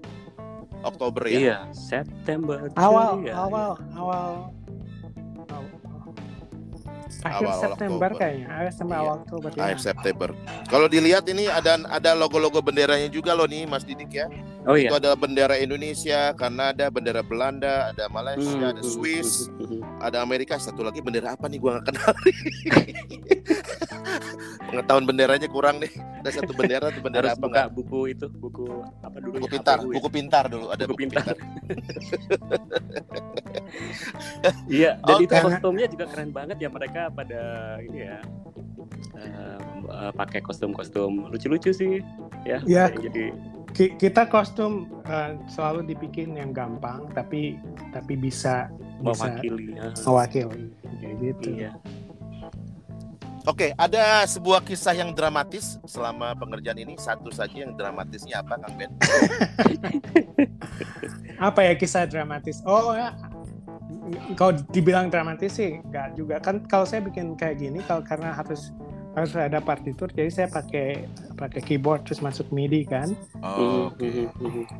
Oktober 0.86 1.22
ya. 1.26 1.38
Iya, 1.38 1.58
September. 1.74 2.70
awal 2.78 3.26
ya. 3.26 3.34
awal 3.34 3.74
awal 3.98 4.55
akhir 7.26 7.44
Awal 7.44 7.60
September 7.60 8.06
Oktober. 8.06 8.10
kayaknya 8.16 8.46
akhir 8.48 8.70
sampai 8.72 8.92
Iya. 8.92 9.00
awal 9.02 9.12
Oktober 9.18 9.48
ya. 9.48 9.62
Akhir 9.62 9.78
September. 9.80 10.28
Kalau 10.64 10.86
dilihat 10.86 11.24
ini 11.26 11.42
ada 11.46 11.72
ada 11.86 12.10
logo-logo 12.12 12.58
benderanya 12.60 13.08
juga 13.08 13.32
loh 13.32 13.44
nih 13.44 13.64
Mas 13.64 13.82
Didik 13.82 14.10
ya. 14.10 14.26
Oh 14.62 14.72
iya. 14.72 14.86
Itu 14.86 14.94
ada 14.96 15.08
bendera 15.14 15.54
Indonesia, 15.56 16.30
Kanada, 16.32 16.86
bendera 16.86 17.20
Belanda, 17.20 17.90
ada 17.90 18.04
Malaysia, 18.08 18.62
Hmm, 18.62 18.70
ada 18.72 18.80
Swiss, 18.82 19.46
ada 20.02 20.16
Amerika, 20.20 20.56
satu 20.56 20.80
lagi 20.80 20.98
bendera 20.98 21.32
apa 21.32 21.44
nih 21.46 21.56
gua 21.56 21.76
nggak 21.76 21.84
kenal. 21.88 22.12
Pengetahuan 24.66 25.04
benderanya 25.04 25.46
kurang 25.46 25.76
nih. 25.78 25.92
Ada 26.18 26.28
satu 26.36 26.50
bendera 26.52 26.88
tuh 26.88 26.98
bendera 26.98 27.28
Harus 27.28 27.36
apa 27.36 27.40
buka 27.40 27.52
nggak? 27.56 27.66
buku 27.72 27.98
itu, 28.08 28.26
buku 28.28 28.64
apa 28.98 29.16
dulu 29.16 29.32
Buku 29.36 29.44
ya? 29.44 29.50
pintar, 29.54 29.76
ya? 29.78 29.84
buku 29.88 30.08
pintar 30.10 30.44
dulu 30.46 30.64
ada 30.68 30.82
Buku 30.82 30.88
buku, 30.88 31.00
pintar. 31.00 31.24
pintar. 31.24 31.36
Iya, 34.66 34.90
dan 35.00 35.12
Oh, 35.12 35.18
itu 35.20 35.30
karena- 35.30 35.44
kostumnya 35.52 35.86
juga 35.86 36.04
keren 36.06 36.30
banget 36.30 36.56
ya 36.58 36.68
mereka 36.68 37.08
pada 37.08 37.40
ini 37.80 37.98
ya. 38.04 38.18
eh, 39.16 39.56
eh, 39.88 40.10
pakai 40.12 40.40
kostum-kostum 40.40 41.28
lucu-lucu 41.28 41.70
sih 41.70 42.00
ya. 42.42 42.58
Iya. 42.62 42.90
Jadi 42.92 43.32
Ki- 43.72 43.94
kita 43.94 44.26
kostum 44.26 44.88
uh, 45.04 45.36
selalu 45.46 45.84
dibikin 45.86 46.32
yang 46.32 46.50
gampang 46.50 47.06
tapi 47.12 47.56
tapi 47.90 48.14
bisa 48.14 48.66
bisa 48.98 49.28
mewakili. 49.28 49.74
ya. 49.74 49.92
mewakili 49.92 50.62
kayak 50.96 51.14
gitu 51.20 51.48
Iya. 51.54 51.70
Oke, 53.44 53.70
ada 53.72 54.26
sebuah 54.26 54.60
kisah 54.60 54.92
yang 54.92 55.12
dramatis 55.12 55.76
selama 55.84 56.34
pengerjaan 56.34 56.76
ini. 56.76 56.96
Satu 56.96 57.30
saja 57.30 57.54
yang 57.54 57.72
dramatisnya 57.72 58.42
apa, 58.42 58.58
Kang 58.58 58.74
Ben? 58.74 58.90
apa 61.38 61.62
ya 61.62 61.72
kisah 61.72 62.04
dramatis 62.04 62.58
oh 62.64 62.90
ya 62.90 63.12
kalau 64.34 64.54
dibilang 64.70 65.06
dramatis 65.06 65.54
sih 65.54 65.82
nggak 65.82 66.14
juga 66.14 66.36
kan 66.38 66.62
kalau 66.62 66.82
saya 66.82 67.00
bikin 67.00 67.34
kayak 67.34 67.58
gini 67.58 67.82
kalau 67.82 68.00
karena 68.00 68.30
harus 68.30 68.70
harus 69.12 69.32
ada 69.32 69.58
partitur 69.58 70.06
jadi 70.08 70.28
saya 70.28 70.46
pakai 70.46 71.08
pakai 71.34 71.60
keyboard 71.60 72.04
terus 72.04 72.20
masuk 72.20 72.46
MIDI 72.50 72.84
kan 72.84 73.16
Oh, 73.40 73.88
mhm. 73.96 74.28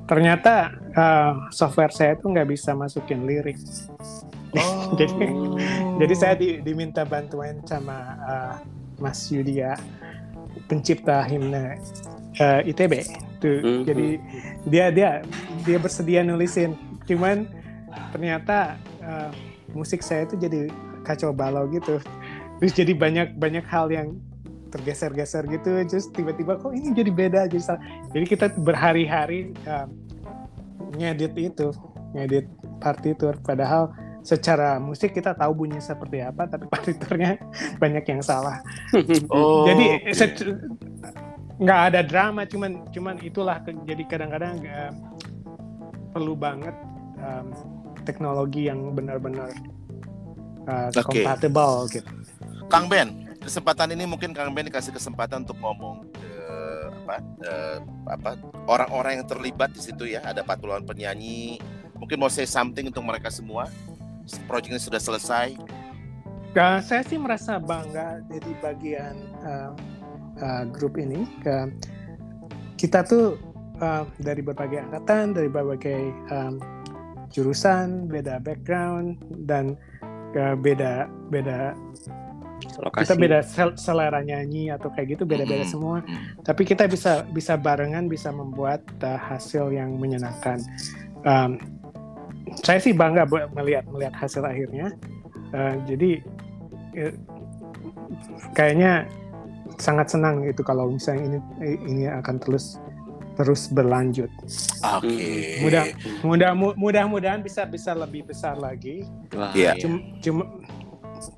ternyata 0.04 0.68
uh, 0.92 1.48
software 1.50 1.90
saya 1.90 2.14
tuh 2.14 2.30
nggak 2.30 2.48
bisa 2.48 2.72
masukin 2.72 3.24
lirik 3.24 3.56
Oh. 4.52 4.92
jadi 5.00 5.26
jadi 5.96 6.14
saya 6.14 6.34
di- 6.34 6.60
diminta 6.60 7.02
bantuan 7.02 7.60
sama 7.62 7.96
uh, 8.22 8.54
Mas 8.96 9.28
Yudia 9.28 9.76
pencipta 10.64 11.20
himne 11.22 11.76
uh, 12.36 12.60
ITB 12.62 12.92
tuh 13.36 13.56
Mhm. 13.60 13.82
jadi 13.84 14.06
dia 14.64 14.86
dia 14.88 15.10
dia 15.60 15.78
bersedia 15.78 16.20
nulisin 16.22 16.72
cuman 17.04 17.44
ternyata 18.08 18.80
uh, 19.06 19.30
musik 19.72 20.02
saya 20.02 20.26
itu 20.26 20.36
jadi 20.36 20.68
kacau 21.06 21.30
balau 21.30 21.70
gitu. 21.70 22.02
Terus 22.58 22.72
jadi 22.74 22.92
banyak 22.92 23.38
banyak 23.38 23.64
hal 23.70 23.88
yang 23.88 24.18
tergeser-geser 24.74 25.46
gitu. 25.46 25.70
Terus 25.86 26.10
tiba-tiba 26.10 26.58
kok 26.58 26.74
ini 26.74 26.92
jadi 26.92 27.10
beda? 27.14 27.40
Jadi 27.46 27.62
salah. 27.62 27.82
jadi 28.10 28.24
kita 28.26 28.46
berhari-hari 28.58 29.54
uh, 29.64 29.86
ngedit 30.98 31.32
itu 31.38 31.70
ngedit 32.12 32.46
partitur. 32.82 33.38
Padahal 33.40 33.94
secara 34.26 34.82
musik 34.82 35.14
kita 35.14 35.38
tahu 35.38 35.54
bunyi 35.54 35.78
seperti 35.78 36.18
apa 36.18 36.50
tapi 36.50 36.66
partiturnya 36.74 37.38
banyak 37.78 38.04
yang 38.04 38.20
salah. 38.20 38.58
Oh, 39.30 39.62
jadi 39.70 40.02
oke. 40.02 40.12
set- 40.12 40.42
nggak 41.56 41.80
ada 41.88 42.00
drama 42.04 42.44
cuman 42.44 42.84
cuman 42.92 43.16
itulah 43.24 43.64
jadi 43.64 44.02
kadang-kadang 44.04 44.60
eh, 44.60 44.92
perlu 46.12 46.36
banget 46.36 46.76
em, 47.16 47.48
teknologi 48.06 48.70
yang 48.70 48.94
benar-benar 48.94 49.50
eh, 50.70 50.88
Oke. 50.94 51.26
compatible 51.26 51.90
gitu 51.90 52.14
Kang 52.66 52.90
Ben, 52.90 53.30
kesempatan 53.38 53.94
ini 53.94 54.10
mungkin 54.10 54.34
Kang 54.34 54.50
Ben 54.50 54.66
dikasih 54.66 54.90
kesempatan 54.90 55.46
untuk 55.46 55.58
ngomong 55.62 56.02
ke 56.10 56.34
apa 57.06 57.22
eh, 57.46 57.78
apa 58.10 58.30
orang-orang 58.66 59.22
yang 59.22 59.26
terlibat 59.26 59.70
di 59.70 59.78
situ 59.78 60.10
ya. 60.10 60.22
Ada 60.26 60.42
puluhan 60.42 60.82
penyanyi. 60.82 61.62
Mungkin 61.96 62.18
mau 62.18 62.26
say 62.26 62.44
something 62.44 62.90
untuk 62.90 63.06
mereka 63.06 63.30
semua. 63.30 63.70
Proyeknya 64.50 64.82
sudah 64.82 64.98
selesai. 64.98 65.54
Eh, 66.56 66.78
saya 66.82 67.02
sih 67.06 67.20
merasa 67.22 67.62
bangga 67.62 68.26
jadi 68.26 68.50
bagian 68.58 69.14
eh, 69.46 69.70
eh, 70.42 70.62
grup 70.74 70.98
ini 70.98 71.22
ke 71.46 71.70
kita 72.74 73.06
tuh 73.06 73.38
eh, 73.78 74.02
dari 74.18 74.42
berbagai 74.42 74.90
angkatan 74.90 75.38
dari 75.38 75.46
berbagai 75.46 76.10
em, 76.34 76.58
jurusan 77.32 78.06
beda 78.10 78.38
background 78.42 79.18
dan 79.46 79.78
eh, 80.34 80.54
beda 80.56 81.10
beda 81.30 81.74
Lokasi. 82.56 83.04
kita 83.04 83.14
beda 83.20 83.38
sel- 83.44 83.78
selera 83.78 84.20
nyanyi 84.24 84.72
atau 84.72 84.88
kayak 84.88 85.16
gitu 85.16 85.28
beda-beda 85.28 85.64
semua. 85.68 86.00
Tapi 86.40 86.64
kita 86.64 86.88
bisa 86.88 87.24
bisa 87.28 87.54
barengan 87.56 88.08
bisa 88.08 88.32
membuat 88.32 88.80
uh, 89.04 89.20
hasil 89.20 89.72
yang 89.76 89.96
menyenangkan. 90.00 90.64
Um, 91.24 91.60
saya 92.64 92.80
sih 92.80 92.96
bangga 92.96 93.28
buat 93.28 93.52
melihat 93.52 93.84
melihat 93.92 94.14
hasil 94.16 94.40
akhirnya. 94.44 94.92
Uh, 95.52 95.76
jadi 95.84 96.10
eh, 96.96 97.14
kayaknya 98.56 99.04
sangat 99.76 100.08
senang 100.08 100.40
itu 100.48 100.64
kalau 100.64 100.88
misalnya 100.88 101.36
ini 101.36 101.38
ini 101.84 102.04
akan 102.08 102.40
terus 102.40 102.80
terus 103.36 103.68
berlanjut 103.68 104.32
Oke. 104.96 105.60
mudah 105.60 105.84
mudah 106.22 106.50
mu- 106.52 106.72
mudah-mudahan 106.74 107.38
bisa 107.38 107.62
bisa 107.62 107.92
lebih 107.92 108.24
besar 108.24 108.56
lagi 108.56 109.04
Wah, 109.30 109.52
Iya. 109.52 109.76
iya. 109.76 109.80
cuma 109.80 109.98
cuma 110.18 110.42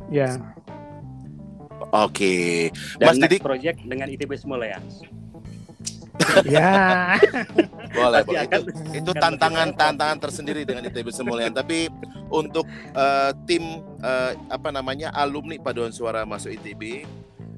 ya 0.08 0.30
Oke. 1.88 2.68
Dan 3.00 3.06
Mas 3.06 3.16
Didik. 3.16 3.40
project 3.40 3.80
dengan 3.80 4.10
ITB 4.10 4.36
semula 4.36 4.66
ya. 4.66 4.78
ya 6.44 7.16
Boleh, 7.96 8.20
boleh. 8.20 8.44
Itu, 8.44 8.60
itu 8.92 9.10
akan 9.10 9.22
tantangan-tantangan 9.38 10.18
tersendiri 10.20 10.68
dengan 10.68 10.84
ITB 10.84 11.08
Semulian. 11.08 11.54
Tapi 11.54 11.88
untuk 12.28 12.68
eh, 12.92 13.30
tim 13.48 13.80
eh, 13.98 14.32
apa 14.50 14.68
namanya 14.68 15.08
alumni 15.14 15.56
paduan 15.56 15.88
suara 15.88 16.28
masuk 16.28 16.52
ITB, 16.52 17.08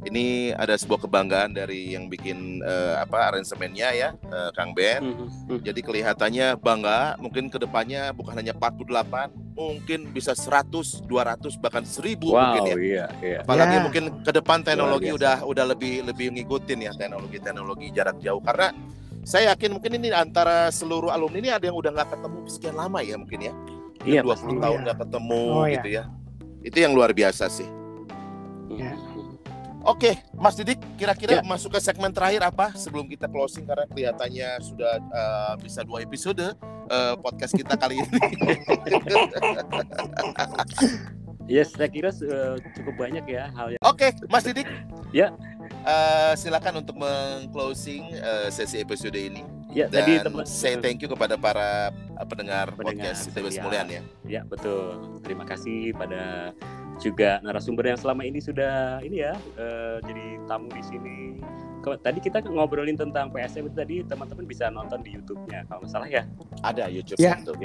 ini 0.03 0.27
ada 0.51 0.73
sebuah 0.73 1.05
kebanggaan 1.05 1.53
dari 1.53 1.93
yang 1.93 2.07
bikin 2.07 2.61
eh, 2.61 2.95
apa 2.97 3.29
aransemennya 3.29 3.89
ya, 3.93 4.09
eh, 4.17 4.51
Kang 4.53 4.73
Ben. 4.73 5.03
Mhm, 5.03 5.27
mhm. 5.47 5.61
Jadi 5.61 5.81
kelihatannya 5.81 6.57
bangga, 6.57 7.17
mungkin 7.17 7.49
ke 7.49 7.57
depannya 7.57 8.11
bukan 8.11 8.33
hanya 8.35 8.53
48, 8.53 9.29
mungkin 9.53 10.09
bisa 10.11 10.33
100, 10.33 11.05
200 11.05 11.57
bahkan 11.57 11.85
1000 11.85 12.33
mungkin 12.33 12.63
Wow, 12.63 12.67
ya. 12.67 12.77
iya, 12.77 13.07
iya. 13.21 13.39
Apalagi 13.43 13.77
Ya. 13.77 13.83
mungkin 13.83 14.05
ke 14.25 14.33
depan 14.33 14.59
teknologi 14.63 15.11
Luar 15.11 15.19
udah 15.21 15.37
udah 15.45 15.65
lebih 15.69 15.95
lebih 16.03 16.33
ngikutin 16.33 16.79
ya 16.81 16.93
teknologi-teknologi 16.93 17.93
jarak 17.93 18.17
jauh 18.19 18.41
karena 18.41 18.73
saya 19.21 19.53
yakin 19.53 19.77
mungkin 19.77 20.01
ini 20.01 20.09
antara 20.11 20.73
seluruh 20.73 21.13
alumni 21.13 21.39
ini 21.39 21.51
ada 21.53 21.69
yang 21.69 21.77
udah 21.77 21.93
nggak 21.93 22.09
ketemu 22.09 22.39
sekian 22.49 22.73
lama 22.75 23.05
ya 23.05 23.21
mungkin 23.21 23.41
ya. 23.43 23.53
Iya, 24.01 24.25
20 24.25 24.33
pasti. 24.33 24.55
tahun 24.57 24.79
Iya. 24.81 24.85
nggak 24.89 24.99
ketemu 25.05 25.43
Oh, 25.45 25.65
iya. 25.69 25.75
gitu 25.77 25.89
ya. 25.93 26.05
Itu 26.61 26.79
yang 26.81 26.93
luar 26.97 27.13
biasa 27.13 27.53
sih. 27.53 27.69
Oke, 29.81 30.21
Mas 30.37 30.55
Didik, 30.55 30.79
kira-kira 30.95 31.39
Ya. 31.39 31.43
masuk 31.43 31.73
ke 31.73 31.81
segmen 31.81 32.13
terakhir 32.13 32.45
apa 32.45 32.71
sebelum 32.75 33.09
kita 33.09 33.27
closing 33.27 33.65
karena 33.65 33.87
kelihatannya 33.87 34.49
sudah 34.61 35.01
eh, 35.01 35.55
bisa 35.59 35.81
dua 35.81 36.01
episode 36.01 36.55
eh, 36.87 37.15
podcast 37.17 37.57
kita 37.57 37.75
kali 37.75 37.99
ini. 37.99 38.21
Ya, 41.51 41.67
saya 41.67 41.91
kira 41.91 42.15
eh, 42.15 42.57
cukup 42.79 42.95
banyak 42.95 43.27
ya 43.27 43.51
hal 43.51 43.75
yang 43.75 43.83
Oke, 43.83 44.15
Mas 44.31 44.47
Didik. 44.47 44.71
Ya. 45.11 45.35
Eh, 45.83 46.33
silakan 46.39 46.87
untuk 46.87 46.95
meng-closing 46.95 48.15
eh, 48.15 48.47
sesi 48.55 48.79
episode 48.79 49.19
ini. 49.19 49.43
ya 49.75 49.91
Dan 49.91 50.07
tadi 50.07 50.13
teman 50.23 50.47
say 50.47 50.79
thank 50.79 51.03
you 51.03 51.11
kepada 51.11 51.35
para 51.35 51.91
uh, 51.91 52.23
pendengar, 52.23 52.71
Pendengar 52.75 53.11
podcast 53.11 53.35
ITB 53.35 53.51
setia. 53.51 53.59
Semulian 53.59 53.87
ya. 53.91 54.03
Ya 54.23 54.43
betul. 54.47 55.19
Terima 55.27 55.43
kasih 55.43 55.91
pada 55.99 56.55
juga 57.01 57.41
narasumber 57.41 57.89
yang 57.89 57.99
selama 57.99 58.23
ini 58.23 58.39
sudah 58.39 59.01
ini 59.01 59.25
ya 59.25 59.33
eh, 59.57 59.97
jadi 60.05 60.25
tamu 60.47 60.69
di 60.69 60.83
sini. 60.85 61.19
Tadi 61.81 62.21
kita 62.21 62.45
ngobrolin 62.45 62.93
tentang 62.93 63.33
PSM 63.33 63.73
itu 63.73 63.77
tadi 63.77 63.97
teman-teman 64.05 64.45
bisa 64.45 64.69
nonton 64.69 65.01
di 65.01 65.17
YouTube-nya 65.17 65.65
kalau 65.65 65.81
nggak 65.81 65.93
salah 65.93 66.09
ya. 66.13 66.29
Ada 66.61 66.93
YouTube 66.93 67.17
Ya. 67.17 67.41
itu. 67.41 67.57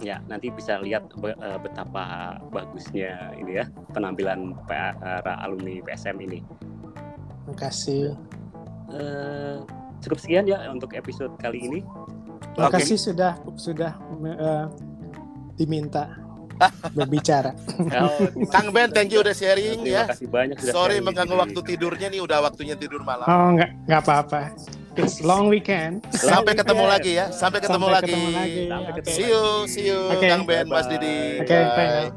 Ya 0.00 0.24
nanti 0.24 0.48
bisa 0.48 0.80
lihat 0.80 1.12
be- 1.20 1.36
eh, 1.36 1.58
betapa 1.60 2.36
bagusnya 2.48 3.36
ini 3.36 3.60
ya 3.60 3.68
penampilan 3.92 4.56
para 4.64 5.32
alumni 5.44 5.84
PSM 5.84 6.16
ini. 6.20 6.40
makasih 7.44 8.16
Eh, 8.88 9.56
cukup 10.00 10.16
sekian 10.20 10.44
ya 10.44 10.64
untuk 10.68 10.92
episode 10.96 11.32
kali 11.40 11.60
ini. 11.60 11.80
Makasih 12.56 12.96
sudah 12.96 13.36
sudah 13.56 13.96
eh, 14.24 14.64
diminta 15.56 16.23
berbicara. 16.92 17.50
Oh, 17.98 18.30
Kang 18.54 18.70
Ben, 18.70 18.90
thank 18.90 19.10
you 19.10 19.20
udah 19.20 19.32
sharing 19.32 19.82
terima 19.82 19.94
ya. 19.94 20.04
kasih 20.10 20.28
banyak 20.28 20.56
sudah 20.60 20.72
Sorry 20.72 20.96
mengganggu 20.98 21.34
waktu 21.34 21.60
tidurnya 21.64 22.08
nih, 22.08 22.20
udah 22.22 22.38
waktunya 22.42 22.74
tidur 22.74 23.02
malam. 23.02 23.26
Oh 23.26 23.48
nggak 23.54 23.70
nggak 23.86 24.00
apa-apa. 24.00 24.40
It's 24.94 25.18
long 25.20 25.50
weekend. 25.50 26.06
Sampai 26.14 26.54
ketemu 26.54 26.86
Yes. 26.86 26.92
lagi 26.94 27.12
ya. 27.12 27.26
Sampai 27.28 27.58
ketemu 27.58 27.86
Sampai 27.86 27.96
lagi. 27.98 28.06
ketemu 28.06 28.28
lagi. 28.30 28.62
Sampai 28.70 28.92
ketemu 28.94 29.14
See 29.18 29.26
you, 29.26 29.44
see 29.66 29.84
you, 29.90 30.00
Oke. 30.06 30.26
Kang 30.30 30.46
Ben, 30.46 30.64
Mas. 30.70 30.86
Didi. 30.86 31.42
Oke, 31.42 31.50
Bye. 31.50 31.74
bye. 31.74 32.08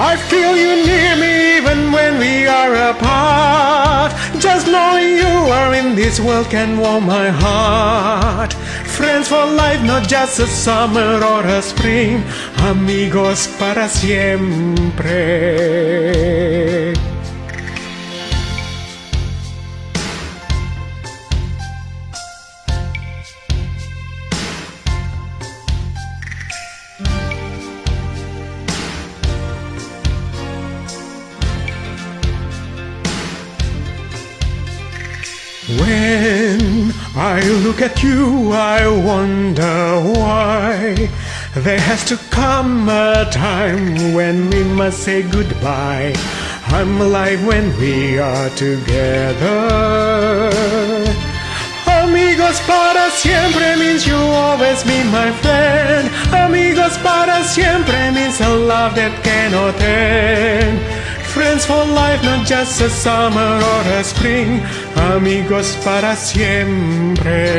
I 0.00 0.16
feel 0.28 0.56
you 0.56 0.86
near 0.86 1.16
me 1.16 1.56
even 1.58 1.92
when 1.92 2.18
we 2.18 2.46
are 2.46 2.90
apart. 2.90 3.87
Just 4.78 5.02
you 5.02 5.26
are 5.58 5.74
in 5.74 5.96
this 5.96 6.20
world 6.20 6.48
can 6.50 6.78
warm 6.78 7.06
my 7.06 7.30
heart. 7.30 8.52
Friends 8.96 9.28
for 9.28 9.44
life, 9.44 9.82
not 9.82 10.08
just 10.08 10.38
a 10.38 10.46
summer 10.46 11.20
or 11.24 11.42
a 11.44 11.60
spring. 11.62 12.22
Amigos 12.58 13.48
para 13.58 13.88
siempre. 13.88 15.08
I 37.38 37.46
look 37.62 37.80
at 37.80 38.02
you, 38.02 38.50
I 38.50 38.88
wonder 38.88 40.02
why 40.18 41.08
there 41.54 41.78
has 41.78 42.04
to 42.06 42.16
come 42.34 42.88
a 42.88 43.30
time 43.30 44.12
when 44.12 44.50
we 44.50 44.64
must 44.64 45.04
say 45.04 45.22
goodbye. 45.22 46.14
I'm 46.66 47.00
alive 47.00 47.46
when 47.46 47.66
we 47.78 48.18
are 48.18 48.50
together. 48.56 50.50
Amigos 51.86 52.58
para 52.66 53.08
siempre 53.10 53.76
means 53.76 54.04
you'll 54.04 54.34
always 54.46 54.82
be 54.82 54.98
my 55.04 55.30
friend. 55.38 56.10
Amigos 56.34 56.98
para 56.98 57.44
siempre 57.44 58.10
means 58.10 58.40
a 58.40 58.48
love 58.48 58.96
that 58.96 59.14
cannot 59.22 59.80
end. 59.80 60.98
Friends 61.38 61.64
for 61.64 61.84
life, 61.84 62.20
not 62.24 62.44
just 62.44 62.80
a 62.80 62.90
summer 62.90 63.62
or 63.62 63.82
a 63.94 64.02
spring. 64.02 64.60
Amigos 64.98 65.76
para 65.84 66.16
siempre. 66.16 67.56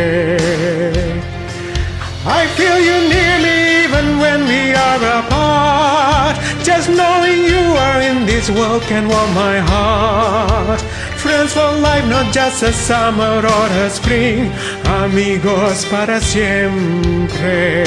I 2.25 2.45
feel 2.57 2.79
you 2.79 3.09
near 3.09 3.39
me 3.39 3.85
even 3.85 4.19
when 4.19 4.45
we 4.45 4.73
are 4.73 5.03
apart. 5.19 6.37
Just 6.63 6.89
knowing 6.89 7.45
you 7.45 7.75
are 7.87 8.01
in 8.01 8.25
this 8.25 8.49
world 8.49 8.81
can 8.83 9.07
warm 9.07 9.33
my 9.33 9.59
heart. 9.59 10.81
Friends 11.17 11.53
for 11.53 11.71
life, 11.81 12.05
not 12.07 12.33
just 12.33 12.63
a 12.63 12.73
summer 12.73 13.45
or 13.45 13.67
a 13.85 13.89
spring. 13.89 14.51
Amigos 14.85 15.85
para 15.85 16.19
siempre. 16.21 17.83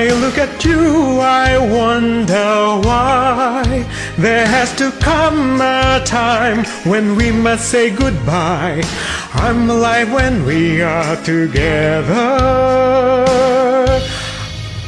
I 0.00 0.08
look 0.12 0.38
at 0.38 0.64
you, 0.64 1.20
I 1.20 1.58
wonder 1.58 2.80
why 2.88 3.84
there 4.16 4.46
has 4.46 4.74
to 4.76 4.90
come 4.92 5.60
a 5.60 6.00
time 6.06 6.64
when 6.90 7.16
we 7.16 7.30
must 7.30 7.68
say 7.68 7.90
goodbye. 7.90 8.80
I'm 9.34 9.68
alive 9.68 10.10
when 10.10 10.46
we 10.46 10.80
are 10.80 11.16
together. 11.16 12.16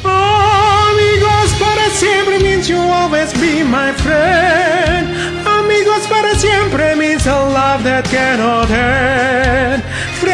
Amigos 0.03 1.51
para 1.61 1.91
siempre 1.91 2.39
means 2.39 2.71
you'll 2.71 2.81
always 2.81 3.35
be 3.35 3.63
my 3.63 3.93
friend. 3.93 5.13
Amigos 5.47 6.07
para 6.07 6.35
siempre 6.37 6.97
means 6.97 7.27
a 7.27 7.37
love 7.37 7.85
that 7.85 8.07
cannot 8.07 8.71
end. 8.71 9.82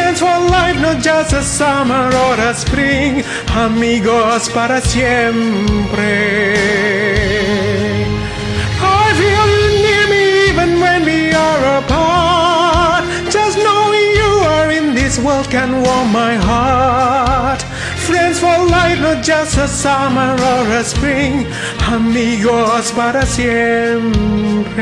Friends 0.09 0.21
for 0.21 0.39
life, 0.49 0.81
not 0.81 1.03
just 1.03 1.33
a 1.33 1.43
summer 1.43 2.09
or 2.25 2.33
a 2.33 2.55
spring. 2.55 3.23
Amigos 3.49 4.49
para 4.49 4.81
siempre. 4.81 6.55
I 8.81 9.13
feel 9.19 9.47
you 9.53 9.69
near 9.85 10.05
me 10.09 10.23
even 10.49 10.79
when 10.81 11.05
we 11.05 11.31
are 11.31 11.77
apart. 11.77 13.05
Just 13.29 13.59
knowing 13.59 14.09
you 14.21 14.31
are 14.55 14.71
in 14.71 14.95
this 14.95 15.19
world 15.19 15.47
can 15.51 15.83
warm 15.83 16.11
my 16.11 16.33
heart. 16.37 17.61
Friends 18.07 18.39
for 18.39 18.57
life, 18.65 18.99
not 18.99 19.23
just 19.23 19.59
a 19.59 19.67
summer 19.67 20.33
or 20.33 20.65
a 20.73 20.83
spring. 20.83 21.45
Amigos 21.85 22.91
para 22.93 23.27
siempre. 23.27 24.79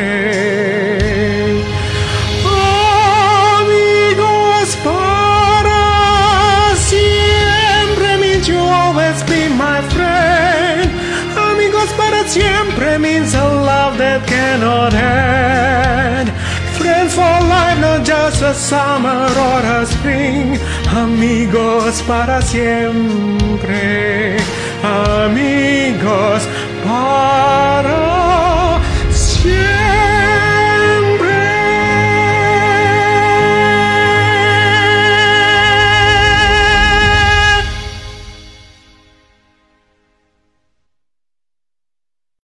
Siempre 12.38 12.98
means 13.00 13.34
a 13.34 13.48
love 13.72 13.98
that 13.98 14.22
cannot 14.28 14.94
end. 14.94 16.30
Friends 16.78 17.14
for 17.14 17.36
life, 17.54 17.80
not 17.80 18.06
just 18.06 18.42
a 18.42 18.54
summer 18.54 19.26
or 19.48 19.60
a 19.80 19.86
spring. 19.86 20.58
Amigos 21.04 22.02
para 22.04 22.42
siempre. 22.42 24.38
Amigos 24.84 26.42
para. 26.86 28.47